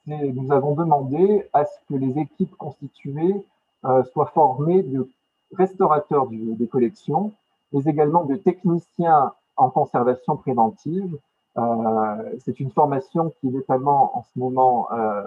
nous 0.08 0.52
avons 0.52 0.76
demandé 0.76 1.48
à 1.54 1.66
ce 1.66 1.78
que 1.90 1.96
les 1.96 2.20
équipes 2.20 2.56
constituées 2.58 3.46
euh, 3.86 4.04
soient 4.06 4.28
formées 4.28 4.84
de 4.84 5.10
restaurateurs 5.54 6.28
des 6.30 6.68
collections, 6.68 7.34
mais 7.74 7.84
également 7.86 8.24
de 8.26 8.36
techniciens 8.36 9.34
en 9.58 9.70
conservation 9.70 10.38
préventive. 10.38 11.18
Euh, 11.58 12.40
C'est 12.40 12.60
une 12.60 12.72
formation 12.72 13.32
qui 13.40 13.48
est 13.48 13.52
notamment 13.52 14.18
en 14.18 14.24
ce 14.24 14.40
moment 14.40 14.88
euh, 14.92 15.24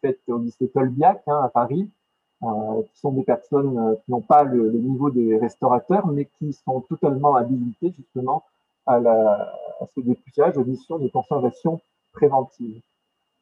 faite 0.00 0.20
au 0.28 0.38
lycée 0.38 0.68
Tolbiac 0.68 1.22
hein, 1.26 1.40
à 1.42 1.48
Paris, 1.48 1.88
euh, 1.88 1.99
qui 2.40 3.00
sont 3.00 3.12
des 3.12 3.22
personnes 3.22 3.78
euh, 3.78 3.94
qui 3.96 4.10
n'ont 4.10 4.22
pas 4.22 4.44
le, 4.44 4.70
le, 4.70 4.78
niveau 4.78 5.10
des 5.10 5.36
restaurateurs, 5.36 6.06
mais 6.06 6.26
qui 6.38 6.52
sont 6.52 6.80
totalement 6.80 7.34
habilités 7.36 7.92
justement 7.96 8.44
à, 8.86 8.98
la, 8.98 9.52
à 9.80 9.86
ce 9.94 10.00
dépoussage, 10.00 10.56
aux 10.56 10.64
missions 10.64 10.98
de 10.98 11.08
conservation 11.08 11.80
préventive. 12.12 12.80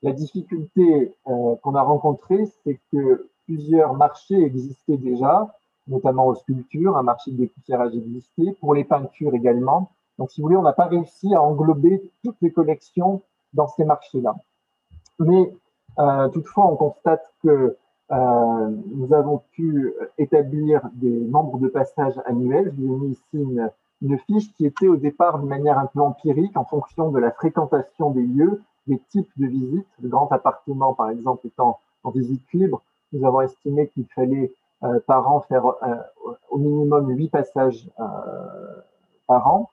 La 0.02 0.12
difficulté 0.12 1.14
euh, 1.28 1.56
qu'on 1.62 1.74
a 1.74 1.82
rencontrée, 1.82 2.44
c'est 2.64 2.78
que 2.92 3.28
plusieurs 3.46 3.94
marchés 3.94 4.40
existaient 4.40 4.96
déjà, 4.96 5.54
notamment 5.86 6.26
aux 6.26 6.34
sculptures, 6.34 6.96
un 6.96 7.02
marché 7.02 7.30
de 7.30 7.36
dépoussiérage 7.36 7.94
existait, 7.94 8.52
pour 8.60 8.74
les 8.74 8.84
peintures 8.84 9.34
également. 9.34 9.90
Donc, 10.18 10.30
si 10.30 10.40
vous 10.40 10.46
voulez, 10.46 10.56
on 10.56 10.62
n'a 10.62 10.72
pas 10.72 10.86
réussi 10.86 11.34
à 11.34 11.42
englober 11.42 12.02
toutes 12.24 12.36
les 12.42 12.52
collections 12.52 13.22
dans 13.54 13.68
ces 13.68 13.84
marchés-là. 13.84 14.36
Mais 15.20 15.52
euh, 15.98 16.28
toutefois, 16.28 16.66
on 16.66 16.76
constate 16.76 17.24
que 17.42 17.76
euh, 18.10 18.70
nous 18.94 19.12
avons 19.12 19.42
pu 19.52 19.92
établir 20.16 20.80
des 20.94 21.10
nombres 21.10 21.58
de 21.58 21.68
passages 21.68 22.20
annuels. 22.24 22.72
Je 22.76 22.82
vous 22.82 22.94
ai 22.94 22.98
mis 22.98 23.12
ici 23.12 23.68
une, 24.02 24.18
fiche 24.26 24.52
qui 24.54 24.66
était 24.66 24.88
au 24.88 24.96
départ 24.96 25.40
de 25.40 25.46
manière 25.46 25.78
un 25.78 25.86
peu 25.86 26.00
empirique 26.00 26.56
en 26.56 26.64
fonction 26.64 27.10
de 27.10 27.18
la 27.18 27.30
fréquentation 27.30 28.10
des 28.10 28.22
lieux, 28.22 28.62
des 28.86 28.98
types 29.10 29.30
de 29.36 29.46
visites. 29.46 29.86
Le 30.00 30.08
grand 30.08 30.30
appartement, 30.32 30.94
par 30.94 31.10
exemple, 31.10 31.46
étant 31.46 31.80
en 32.04 32.10
visite 32.10 32.42
libre, 32.52 32.82
nous 33.12 33.26
avons 33.26 33.40
estimé 33.40 33.88
qu'il 33.88 34.06
fallait 34.14 34.52
euh, 34.84 35.00
par 35.06 35.28
an 35.28 35.40
faire 35.40 35.66
euh, 35.66 35.96
au 36.50 36.58
minimum 36.58 37.10
huit 37.10 37.28
passages 37.28 37.88
euh, 37.98 38.04
par 39.26 39.46
an. 39.48 39.70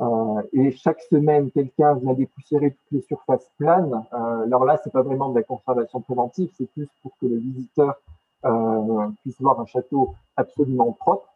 Euh, 0.00 0.42
et 0.52 0.72
chaque 0.72 1.00
semaine, 1.02 1.50
quelqu'un 1.50 1.94
vient 1.94 2.12
dépoussiérer 2.12 2.70
toutes 2.72 2.90
les 2.92 3.00
surfaces 3.02 3.50
planes. 3.58 4.04
Euh, 4.12 4.44
alors 4.44 4.64
là, 4.64 4.78
c'est 4.82 4.92
pas 4.92 5.02
vraiment 5.02 5.30
de 5.30 5.38
la 5.38 5.42
conservation 5.42 6.00
préventive, 6.00 6.50
c'est 6.56 6.70
plus 6.72 6.88
pour 7.02 7.12
que 7.20 7.26
le 7.26 7.36
visiteur 7.36 7.94
euh, 8.44 9.08
puisse 9.22 9.40
voir 9.40 9.58
un 9.58 9.66
château 9.66 10.14
absolument 10.36 10.92
propre. 10.92 11.28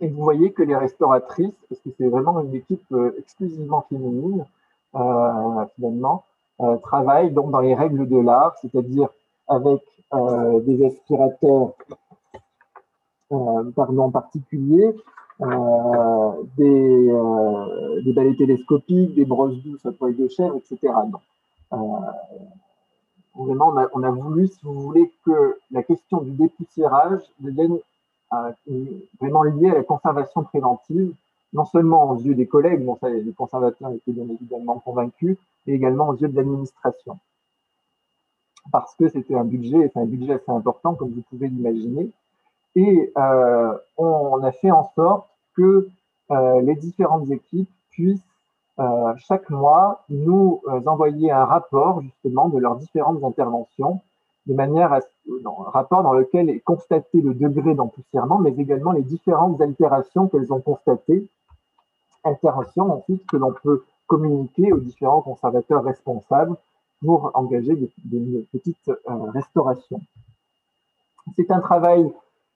Et 0.00 0.08
vous 0.08 0.22
voyez 0.22 0.52
que 0.52 0.64
les 0.64 0.74
restauratrices, 0.74 1.54
parce 1.68 1.80
que 1.80 1.90
c'est 1.96 2.08
vraiment 2.08 2.40
une 2.40 2.54
équipe 2.54 2.84
euh, 2.92 3.14
exclusivement 3.18 3.82
féminine, 3.88 4.44
finalement, 5.74 6.24
travaillent 6.82 7.30
donc 7.30 7.50
dans 7.50 7.60
les 7.60 7.74
règles 7.74 8.06
de 8.06 8.18
l'art, 8.18 8.54
c'est-à-dire 8.60 9.08
avec 9.48 9.80
des 10.66 10.84
aspirateurs 10.84 11.72
pardon, 13.74 14.10
particuliers, 14.10 14.94
euh, 15.40 16.32
des, 16.56 17.08
euh, 17.10 18.02
des 18.02 18.12
balais 18.12 18.34
télescopiques, 18.34 19.14
des 19.14 19.24
brosses 19.24 19.56
douces 19.62 19.84
à 19.86 19.92
poil 19.92 20.14
de 20.14 20.28
chair, 20.28 20.52
etc. 20.54 20.92
Euh, 21.72 21.76
vraiment, 23.34 23.68
on 23.68 23.76
a, 23.78 23.88
on 23.94 24.02
a, 24.02 24.10
voulu, 24.10 24.48
si 24.48 24.58
vous 24.62 24.78
voulez, 24.80 25.10
que 25.24 25.58
la 25.70 25.82
question 25.82 26.20
du 26.20 26.32
dépoussiérage 26.32 27.22
devienne 27.40 27.78
vraiment 29.20 29.42
liée 29.42 29.70
à 29.70 29.74
la 29.74 29.82
conservation 29.82 30.42
préventive, 30.44 31.14
non 31.52 31.66
seulement 31.66 32.10
aux 32.10 32.18
yeux 32.18 32.34
des 32.34 32.46
collègues, 32.46 32.84
bon, 32.84 32.96
ça, 32.96 33.10
les 33.10 33.32
conservateurs 33.32 33.90
étaient 33.90 34.12
bien 34.12 34.28
évidemment 34.28 34.78
convaincus, 34.78 35.36
mais 35.66 35.74
également 35.74 36.08
aux 36.08 36.16
yeux 36.16 36.28
de 36.28 36.36
l'administration. 36.36 37.18
Parce 38.70 38.94
que 38.94 39.08
c'était 39.08 39.34
un 39.34 39.44
budget, 39.44 39.90
c'est 39.92 40.00
un 40.00 40.06
budget 40.06 40.34
assez 40.34 40.50
important, 40.50 40.94
comme 40.94 41.10
vous 41.10 41.22
pouvez 41.28 41.48
l'imaginer, 41.48 42.10
et 42.74 43.12
euh, 43.16 43.74
on, 43.96 44.42
a 44.42 44.52
fait 44.52 44.70
en 44.70 44.90
sorte 44.94 45.28
que 45.56 45.88
euh, 46.30 46.60
les 46.62 46.74
différentes 46.76 47.30
équipes 47.30 47.70
puissent 47.90 48.20
euh, 48.78 49.12
chaque 49.18 49.50
mois 49.50 50.04
nous 50.08 50.62
envoyer 50.86 51.30
un 51.30 51.44
rapport 51.44 52.00
justement 52.00 52.48
de 52.48 52.58
leurs 52.58 52.76
différentes 52.76 53.22
interventions, 53.22 54.00
de 54.46 54.54
manière 54.54 54.92
à 54.92 54.96
un 54.98 55.70
rapport 55.70 56.02
dans 56.02 56.14
lequel 56.14 56.48
est 56.48 56.60
constaté 56.60 57.20
le 57.20 57.34
degré 57.34 57.74
d'empoussièrement, 57.74 58.38
mais 58.38 58.54
également 58.56 58.92
les 58.92 59.02
différentes 59.02 59.60
altérations 59.60 60.28
qu'elles 60.28 60.52
ont 60.52 60.60
constatées, 60.60 61.28
altérations 62.24 62.90
ensuite 62.90 63.26
que 63.26 63.36
l'on 63.36 63.52
peut 63.52 63.84
communiquer 64.06 64.72
aux 64.72 64.78
différents 64.78 65.20
conservateurs 65.20 65.84
responsables 65.84 66.56
pour 67.04 67.30
engager 67.34 67.76
des, 67.76 67.90
des 68.04 68.46
petites 68.52 68.90
restaurations. 69.06 70.00
C'est 71.36 71.50
un 71.50 71.60
travail 71.60 72.10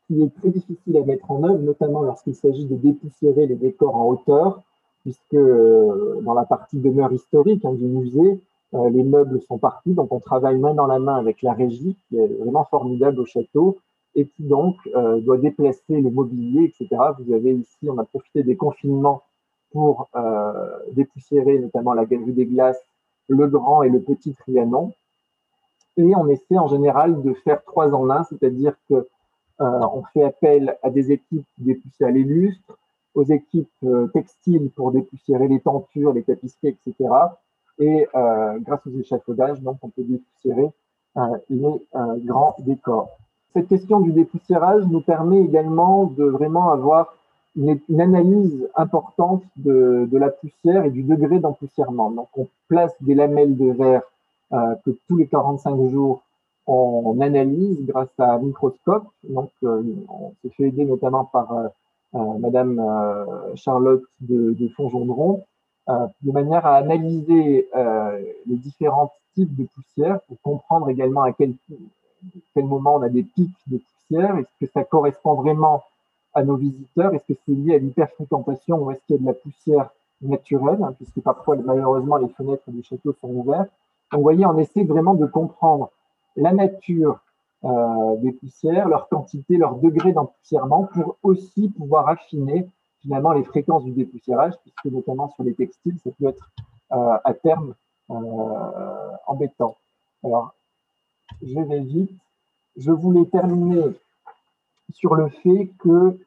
qui 0.06 0.22
est 0.22 0.34
très 0.34 0.50
difficile 0.50 0.96
à 0.96 1.04
mettre 1.04 1.30
en 1.30 1.42
œuvre, 1.42 1.58
notamment 1.58 2.02
lorsqu'il 2.02 2.34
s'agit 2.34 2.66
de 2.66 2.76
dépoussiérer 2.76 3.46
les 3.46 3.56
décors 3.56 3.96
en 3.96 4.08
hauteur, 4.08 4.62
puisque 5.02 5.34
euh, 5.34 6.20
dans 6.22 6.34
la 6.34 6.44
partie 6.44 6.78
demeure 6.78 7.12
historique 7.12 7.64
hein, 7.64 7.72
du 7.72 7.84
musée, 7.84 8.40
euh, 8.74 8.90
les 8.90 9.04
meubles 9.04 9.40
sont 9.42 9.58
partis, 9.58 9.94
donc 9.94 10.12
on 10.12 10.20
travaille 10.20 10.58
main 10.58 10.74
dans 10.74 10.86
la 10.86 10.98
main 10.98 11.14
avec 11.14 11.42
la 11.42 11.52
régie, 11.52 11.96
qui 12.08 12.18
est 12.18 12.26
vraiment 12.26 12.64
formidable 12.64 13.20
au 13.20 13.26
château, 13.26 13.78
et 14.14 14.26
qui 14.26 14.44
donc 14.44 14.76
euh, 14.94 15.20
doit 15.20 15.38
déplacer 15.38 16.00
le 16.00 16.10
mobilier, 16.10 16.64
etc. 16.64 16.88
Vous 17.18 17.32
avez 17.32 17.54
ici, 17.54 17.88
on 17.88 17.98
a 17.98 18.04
profité 18.04 18.42
des 18.42 18.56
confinements 18.56 19.22
pour 19.72 20.08
dépoussiérer 20.92 21.58
notamment 21.58 21.92
la 21.92 22.06
galerie 22.06 22.32
des 22.32 22.46
glaces, 22.46 22.80
le 23.28 23.46
grand 23.46 23.82
et 23.82 23.90
le 23.90 24.00
petit 24.00 24.32
Trianon. 24.32 24.92
Et 25.98 26.14
on 26.16 26.28
essaie 26.28 26.56
en 26.56 26.68
général 26.68 27.20
de 27.22 27.34
faire 27.34 27.62
trois 27.64 27.92
en 27.94 28.08
un, 28.08 28.24
c'est-à-dire 28.24 28.74
que 28.88 29.06
on 29.58 30.02
fait 30.12 30.22
appel 30.22 30.76
à 30.82 30.90
des 30.90 31.12
équipes 31.12 31.46
qui 31.56 31.62
dépoussièrent 31.62 32.12
les 32.12 32.24
lustres, 32.24 32.78
aux 33.16 33.24
équipes 33.24 33.68
euh, 33.82 34.06
textiles 34.08 34.70
pour 34.76 34.92
dépoussiérer 34.92 35.48
les 35.48 35.60
tentures, 35.60 36.12
les 36.12 36.22
tapisseries, 36.22 36.76
etc. 36.86 37.10
Et 37.78 38.06
euh, 38.14 38.58
grâce 38.60 38.86
aux 38.86 38.98
échafaudages, 38.98 39.60
donc, 39.62 39.78
on 39.82 39.88
peut 39.88 40.04
dépoussiérer 40.04 40.70
les 41.48 41.78
grands 42.26 42.54
décors. 42.58 43.08
cette 43.54 43.68
question 43.68 44.00
du 44.00 44.12
dépoussiérage 44.12 44.84
nous 44.84 45.00
permet 45.00 45.40
également 45.40 46.04
de 46.04 46.24
vraiment 46.24 46.70
avoir 46.70 47.14
une, 47.56 48.00
analyse 48.00 48.68
importante 48.74 49.42
de, 49.56 50.06
la 50.12 50.28
poussière 50.28 50.84
et 50.84 50.90
du 50.90 51.02
degré 51.02 51.38
d'empoussièrement. 51.38 52.10
Donc, 52.10 52.28
on 52.36 52.46
place 52.68 52.92
des 53.00 53.14
lamelles 53.14 53.56
de 53.56 53.72
verre 53.72 54.02
euh, 54.52 54.74
que 54.84 54.90
tous 55.08 55.16
les 55.16 55.26
45 55.26 55.88
jours, 55.90 56.22
on, 56.66 57.20
analyse 57.20 57.84
grâce 57.86 58.08
à 58.18 58.34
un 58.34 58.38
microscope. 58.38 59.06
Donc, 59.28 59.50
euh, 59.62 59.82
on 60.08 60.32
s'est 60.42 60.50
fait 60.50 60.64
aider 60.64 60.84
notamment 60.84 61.24
par 61.24 61.52
euh, 61.52 62.38
Madame 62.38 62.82
Charlotte 63.56 64.02
de, 64.20 64.52
de 64.52 64.68
Fongendron, 64.68 65.44
de 65.88 66.32
manière 66.32 66.64
à 66.64 66.76
analyser 66.76 67.68
les 68.46 68.56
différents 68.56 69.12
types 69.34 69.54
de 69.54 69.66
poussière 69.74 70.20
pour 70.22 70.40
comprendre 70.40 70.88
également 70.88 71.22
à 71.22 71.32
quel, 71.32 71.52
quel 72.54 72.64
moment 72.64 72.96
on 72.96 73.02
a 73.02 73.10
des 73.10 73.22
pics 73.22 73.54
de 73.66 73.78
poussière. 73.78 74.36
Est-ce 74.38 74.64
que 74.64 74.72
ça 74.72 74.84
correspond 74.84 75.34
vraiment 75.34 75.82
à 76.32 76.42
nos 76.42 76.56
visiteurs? 76.56 77.12
Est-ce 77.14 77.34
que 77.34 77.38
c'est 77.44 77.52
lié 77.52 77.74
à 77.74 77.78
l'hyperfréquentation 77.78 78.82
ou 78.82 78.90
est-ce 78.92 79.00
qu'il 79.06 79.16
y 79.16 79.18
a 79.18 79.22
de 79.22 79.26
la 79.26 79.34
poussière 79.34 79.90
naturelle, 80.22 80.82
hein, 80.82 80.94
puisque 80.96 81.20
parfois, 81.20 81.56
malheureusement, 81.56 82.16
les 82.16 82.28
fenêtres 82.28 82.70
du 82.70 82.82
château 82.82 83.14
sont 83.20 83.28
ouvertes. 83.28 83.70
Donc, 84.10 84.18
vous 84.18 84.22
voyez, 84.22 84.46
on 84.46 84.58
essaie 84.58 84.84
vraiment 84.84 85.14
de 85.14 85.26
comprendre 85.26 85.90
la 86.36 86.52
nature 86.52 87.20
euh, 87.64 88.16
des 88.18 88.32
poussières, 88.32 88.88
leur 88.88 89.08
quantité, 89.08 89.56
leur 89.56 89.76
degré 89.76 90.12
d'empoussièrement, 90.12 90.84
pour 90.92 91.16
aussi 91.22 91.68
pouvoir 91.70 92.08
affiner 92.08 92.68
finalement 93.00 93.32
les 93.32 93.44
fréquences 93.44 93.84
du 93.84 93.92
dépoussiérage, 93.92 94.54
puisque 94.62 94.86
notamment 94.86 95.30
sur 95.30 95.44
les 95.44 95.54
textiles, 95.54 95.96
ça 96.02 96.10
peut 96.18 96.28
être 96.28 96.50
euh, 96.92 97.18
à 97.24 97.34
terme 97.34 97.74
euh, 98.10 98.14
embêtant. 99.26 99.76
Alors, 100.24 100.54
je 101.42 101.60
vais 101.60 101.80
vite. 101.80 102.10
Je 102.76 102.92
voulais 102.92 103.24
terminer 103.26 103.82
sur 104.92 105.14
le 105.14 105.28
fait 105.28 105.70
que 105.78 106.18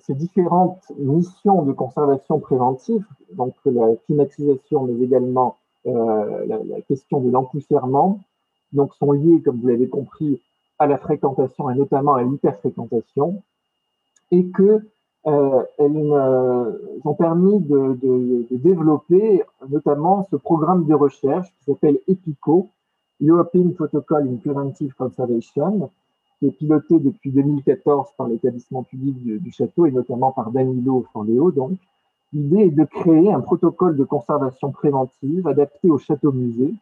ces 0.00 0.14
différentes 0.14 0.82
missions 0.98 1.62
de 1.62 1.72
conservation 1.72 2.38
préventive, 2.40 3.04
donc 3.32 3.54
la 3.64 3.94
climatisation, 4.06 4.84
mais 4.84 5.04
également 5.04 5.56
euh, 5.86 6.46
la, 6.46 6.80
question 6.82 7.20
de 7.20 7.30
l'empoussièrement, 7.30 8.18
donc 8.72 8.94
sont 8.94 9.12
liées, 9.12 9.42
comme 9.42 9.60
vous 9.60 9.68
l'avez 9.68 9.88
compris, 9.88 10.40
à 10.78 10.86
la 10.86 10.98
fréquentation 10.98 11.70
et 11.70 11.74
notamment 11.74 12.14
à 12.14 12.22
l'hyperfréquentation, 12.22 13.42
et 14.30 14.46
que 14.48 14.82
euh, 15.26 15.62
elles 15.78 16.12
ont 17.04 17.14
permis 17.14 17.60
de, 17.60 18.46
développer 18.50 19.42
notamment 19.68 20.26
ce 20.30 20.36
programme 20.36 20.86
de 20.86 20.94
recherche 20.94 21.48
qui 21.58 21.64
s'appelle 21.64 21.98
EPICO, 22.06 22.68
European 23.20 23.70
Protocol 23.70 24.28
in 24.28 24.36
Preventive 24.36 24.94
Conservation, 24.94 25.90
qui 26.38 26.46
est 26.46 26.50
piloté 26.52 26.98
depuis 26.98 27.32
2014 27.32 28.08
par 28.16 28.28
l'établissement 28.28 28.84
public 28.84 29.16
du, 29.42 29.50
château 29.50 29.86
et 29.86 29.90
notamment 29.90 30.32
par 30.32 30.50
Danilo 30.50 31.06
Fanléo. 31.12 31.50
Donc, 31.50 31.72
l'idée 32.32 32.66
est 32.66 32.70
de 32.70 32.84
créer 32.84 33.32
un 33.32 33.40
protocole 33.40 33.96
de 33.96 34.04
conservation 34.04 34.70
préventive 34.70 35.48
adapté 35.48 35.90
au 35.90 35.98
château-musée, 35.98 36.74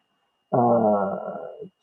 euh, 0.53 1.15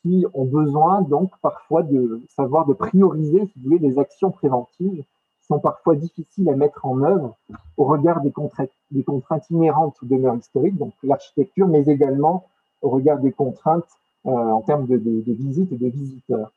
qui 0.02 0.26
ont 0.34 0.44
besoin 0.44 1.02
donc 1.02 1.32
parfois 1.40 1.82
de 1.82 2.22
savoir 2.36 2.66
de 2.66 2.74
prioriser, 2.74 3.46
si 3.46 3.52
vous 3.56 3.64
voulez, 3.64 3.78
des 3.78 3.98
actions 3.98 4.30
préventives 4.30 5.02
qui 5.02 5.46
sont 5.46 5.58
parfois 5.58 5.94
difficiles 5.94 6.48
à 6.48 6.56
mettre 6.56 6.84
en 6.86 7.02
œuvre 7.02 7.36
au 7.76 7.84
regard 7.84 8.20
des 8.20 8.30
contraintes, 8.30 8.70
des 8.90 9.04
contraintes 9.04 9.48
inhérentes 9.50 9.96
aux 10.02 10.06
demeures 10.06 10.36
historiques, 10.36 10.76
donc 10.76 10.92
l'architecture, 11.02 11.66
mais 11.68 11.84
également 11.86 12.46
au 12.80 12.90
regard 12.90 13.18
des 13.18 13.32
contraintes 13.32 13.88
euh, 14.26 14.30
en 14.30 14.60
termes 14.62 14.86
de, 14.86 14.96
de, 14.98 15.32
visites 15.32 15.72
et 15.72 15.76
de 15.76 15.88
visiteurs. 15.88 16.52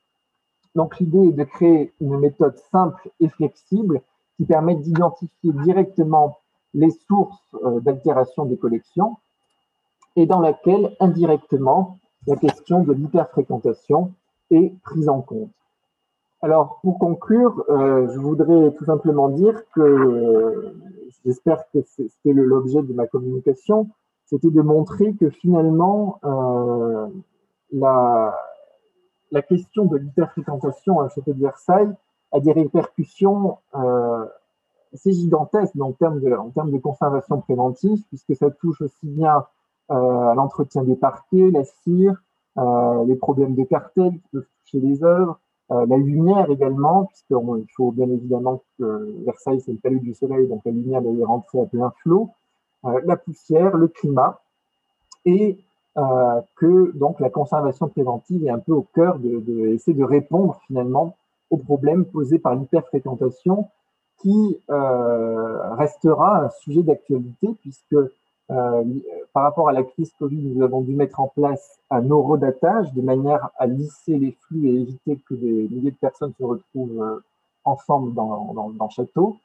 Donc 0.74 0.98
l'idée 1.00 1.28
est 1.28 1.32
de 1.32 1.44
créer 1.44 1.92
une 2.00 2.18
méthode 2.18 2.56
simple 2.70 3.10
et 3.20 3.28
flexible 3.28 4.02
qui 4.36 4.44
permet 4.44 4.76
d'identifier 4.76 5.52
directement 5.64 6.38
les 6.74 6.90
sources 7.08 7.56
euh, 7.64 7.80
d'altération 7.80 8.44
des 8.44 8.56
collections 8.56 9.16
et 10.14 10.26
dans 10.26 10.40
laquelle 10.40 10.96
indirectement 11.00 11.98
la 12.26 12.36
question 12.36 12.82
de 12.82 12.92
l'hyperfréquentation 12.92 14.12
est 14.50 14.72
prise 14.82 15.08
en 15.08 15.20
compte. 15.20 15.50
Alors 16.42 16.80
pour 16.82 16.98
conclure, 16.98 17.64
euh, 17.68 18.08
je 18.12 18.18
voudrais 18.18 18.72
tout 18.72 18.84
simplement 18.84 19.28
dire 19.28 19.62
que 19.74 19.80
euh, 19.80 20.74
j'espère 21.24 21.64
que 21.72 21.78
c'était 21.82 22.32
l'objet 22.32 22.82
de 22.82 22.92
ma 22.92 23.06
communication, 23.06 23.88
c'était 24.26 24.50
de 24.50 24.60
montrer 24.60 25.14
que 25.14 25.30
finalement 25.30 26.20
la, 27.72 28.34
la 29.30 29.42
question 29.42 29.86
de 29.86 29.96
l'hyperfréquentation 29.96 31.00
à 31.00 31.08
château 31.08 31.32
de 31.32 31.40
Versailles 31.40 31.94
a 32.32 32.40
des 32.40 32.52
répercussions 32.52 33.58
euh, 33.74 34.24
assez 34.92 35.12
gigantesques 35.12 35.74
en 35.80 35.92
termes, 35.92 36.20
de, 36.20 36.78
conservation 36.78 37.40
préventive, 37.40 38.02
puisque 38.08 38.34
ça 38.36 38.50
touche 38.50 38.80
aussi 38.80 39.06
bien 39.06 39.36
euh, 39.38 39.40
à 39.88 40.34
l'entretien 40.34 40.82
des 40.82 40.96
parquets, 40.96 41.50
la 41.50 41.64
cire, 41.64 42.16
euh, 42.58 43.04
les 43.04 43.16
problèmes 43.16 43.54
de 43.54 43.64
cartel 43.64 44.12
qui 44.12 44.28
peuvent 44.32 44.46
toucher 44.64 44.80
les 44.80 45.04
œuvres, 45.04 45.38
euh, 45.72 45.84
la 45.86 45.96
lumière 45.96 46.48
également, 46.50 47.06
puisqu'il 47.06 47.66
faut 47.76 47.90
bien 47.90 48.08
évidemment 48.08 48.62
que 48.78 49.14
Versailles, 49.24 49.60
c'est 49.60 49.72
le 49.72 49.78
palais 49.78 49.98
du 49.98 50.14
soleil, 50.14 50.46
donc 50.46 50.62
la 50.64 50.72
lumière 50.72 51.02
doit 51.02 51.12
y 51.12 51.24
rentrer 51.24 51.60
à 51.60 51.66
plein 51.66 51.92
flot, 52.02 52.30
euh, 52.84 53.00
la 53.04 53.16
poussière, 53.16 53.76
le 53.76 53.88
climat, 53.88 54.40
et 55.24 55.58
euh, 55.98 56.40
que 56.56 56.92
donc 56.96 57.20
la 57.20 57.30
conservation 57.30 57.88
préventive 57.88 58.46
est 58.46 58.50
un 58.50 58.58
peu 58.58 58.72
au 58.72 58.86
cœur 58.94 59.18
de, 59.18 59.40
de 59.40 59.92
de 59.92 60.04
répondre 60.04 60.60
finalement 60.66 61.16
aux 61.50 61.56
problèmes 61.56 62.04
posés 62.04 62.38
par 62.38 62.54
l'hyperfréquentation 62.54 63.68
qui 64.18 64.58
euh, 64.70 65.74
restera 65.74 66.44
un 66.44 66.50
sujet 66.50 66.82
d'actualité 66.82 67.48
puisque 67.60 67.96
euh, 68.50 68.84
par 69.36 69.42
rapport 69.42 69.68
à 69.68 69.72
la 69.72 69.82
crise 69.82 70.14
Covid, 70.18 70.38
nous 70.38 70.62
avons 70.62 70.80
dû 70.80 70.96
mettre 70.96 71.20
en 71.20 71.28
place 71.28 71.78
un 71.90 72.00
eurodatage 72.00 72.90
de 72.94 73.02
manière 73.02 73.50
à 73.58 73.66
lisser 73.66 74.16
les 74.16 74.32
flux 74.32 74.66
et 74.66 74.80
éviter 74.80 75.18
que 75.28 75.34
des 75.34 75.68
milliers 75.68 75.90
de 75.90 75.96
personnes 75.96 76.32
se 76.38 76.42
retrouvent 76.42 77.02
euh, 77.02 77.22
ensemble 77.62 78.14
dans, 78.14 78.54
dans, 78.54 78.68
le 78.68 78.90
château. 78.90 79.36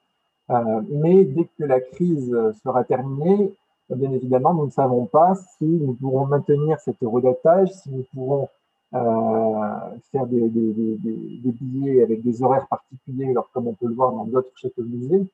Euh, 0.49 0.81
mais 0.89 1.25
dès 1.25 1.43
que 1.43 1.65
la 1.65 1.81
crise 1.81 2.33
sera 2.63 2.85
terminée, 2.85 3.53
bien 3.89 4.13
évidemment, 4.13 4.53
nous 4.53 4.67
ne 4.67 4.71
savons 4.71 5.07
pas 5.07 5.35
si 5.35 5.65
nous 5.65 5.91
pourrons 5.95 6.25
maintenir 6.25 6.79
cet 6.79 7.03
eurodatage, 7.03 7.73
si 7.73 7.89
nous 7.91 8.05
pourrons 8.13 8.47
euh, 8.93 9.75
faire 10.13 10.25
des, 10.25 10.47
billets 10.47 12.01
avec 12.01 12.23
des 12.23 12.41
horaires 12.41 12.67
particuliers, 12.69 13.33
comme 13.53 13.67
on 13.67 13.73
peut 13.73 13.87
le 13.87 13.95
voir 13.95 14.13
dans 14.13 14.23
d'autres 14.23 14.55
châteaux 14.55 14.83
musées. 14.83 15.27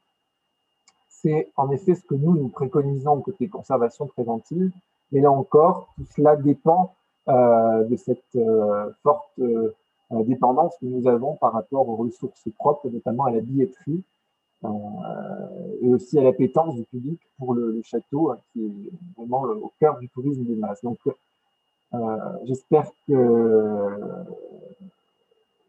C'est 1.22 1.52
en 1.56 1.72
effet 1.72 1.96
ce 1.96 2.04
que 2.04 2.16
nous, 2.16 2.36
nous 2.36 2.50
préconisons 2.50 3.22
côté 3.22 3.48
conservation 3.48 4.08
préventive, 4.08 4.72
mais 5.12 5.22
là 5.22 5.32
encore, 5.32 5.90
tout 5.96 6.06
cela 6.16 6.36
dépend 6.36 6.94
euh, 7.28 7.84
de 7.86 7.96
cette 7.96 8.36
euh, 8.36 8.92
forte 9.04 9.40
dépendance 10.12 10.76
que 10.80 10.86
nous 10.86 11.08
avons 11.08 11.36
par 11.36 11.54
rapport 11.54 11.88
aux 11.90 11.96
ressources 11.96 12.48
propres, 12.58 12.90
notamment 12.90 13.26
à 13.26 13.32
la 13.32 13.42
billetterie, 13.42 14.04
euh, 14.64 15.78
et 15.82 15.94
aussi 15.94 16.18
à 16.18 16.24
l'appétence 16.24 16.76
du 16.76 16.84
public 16.86 17.22
pour 17.38 17.54
le, 17.54 17.80
château, 17.84 18.32
hein, 18.32 18.40
qui 18.52 18.66
est 18.66 18.72
vraiment 19.16 19.44
au 19.44 19.72
cœur 19.80 20.00
du 20.00 20.10
tourisme 20.10 20.44
des 20.46 20.56
masses. 20.56 20.82
Donc, 20.82 20.98
euh, 21.94 21.98
j'espère 22.46 22.90
que 23.08 24.00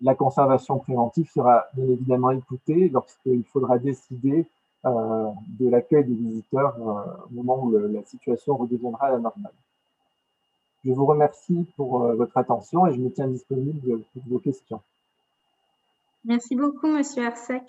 la 0.01 0.14
conservation 0.14 0.78
préventive 0.78 1.28
sera 1.30 1.66
bien 1.74 1.84
évidemment 1.84 2.30
écoutée 2.30 2.88
lorsqu'il 2.88 3.44
faudra 3.44 3.78
décider 3.78 4.40
euh, 4.40 4.57
de 4.84 5.68
l'accueil 5.68 6.04
des 6.04 6.14
visiteurs 6.14 6.76
au 6.78 7.34
moment 7.34 7.64
où 7.64 7.76
la 7.76 8.02
situation 8.04 8.56
redeviendra 8.56 9.10
la 9.10 9.18
normale. 9.18 9.52
Je 10.84 10.92
vous 10.92 11.06
remercie 11.06 11.66
pour 11.76 11.98
votre 12.14 12.36
attention 12.36 12.86
et 12.86 12.94
je 12.94 13.00
me 13.00 13.10
tiens 13.10 13.26
disponible 13.26 14.00
pour 14.12 14.22
vos 14.28 14.38
questions. 14.38 14.80
Merci 16.24 16.54
beaucoup, 16.54 16.86
Monsieur 16.86 17.26
Arsac. 17.26 17.64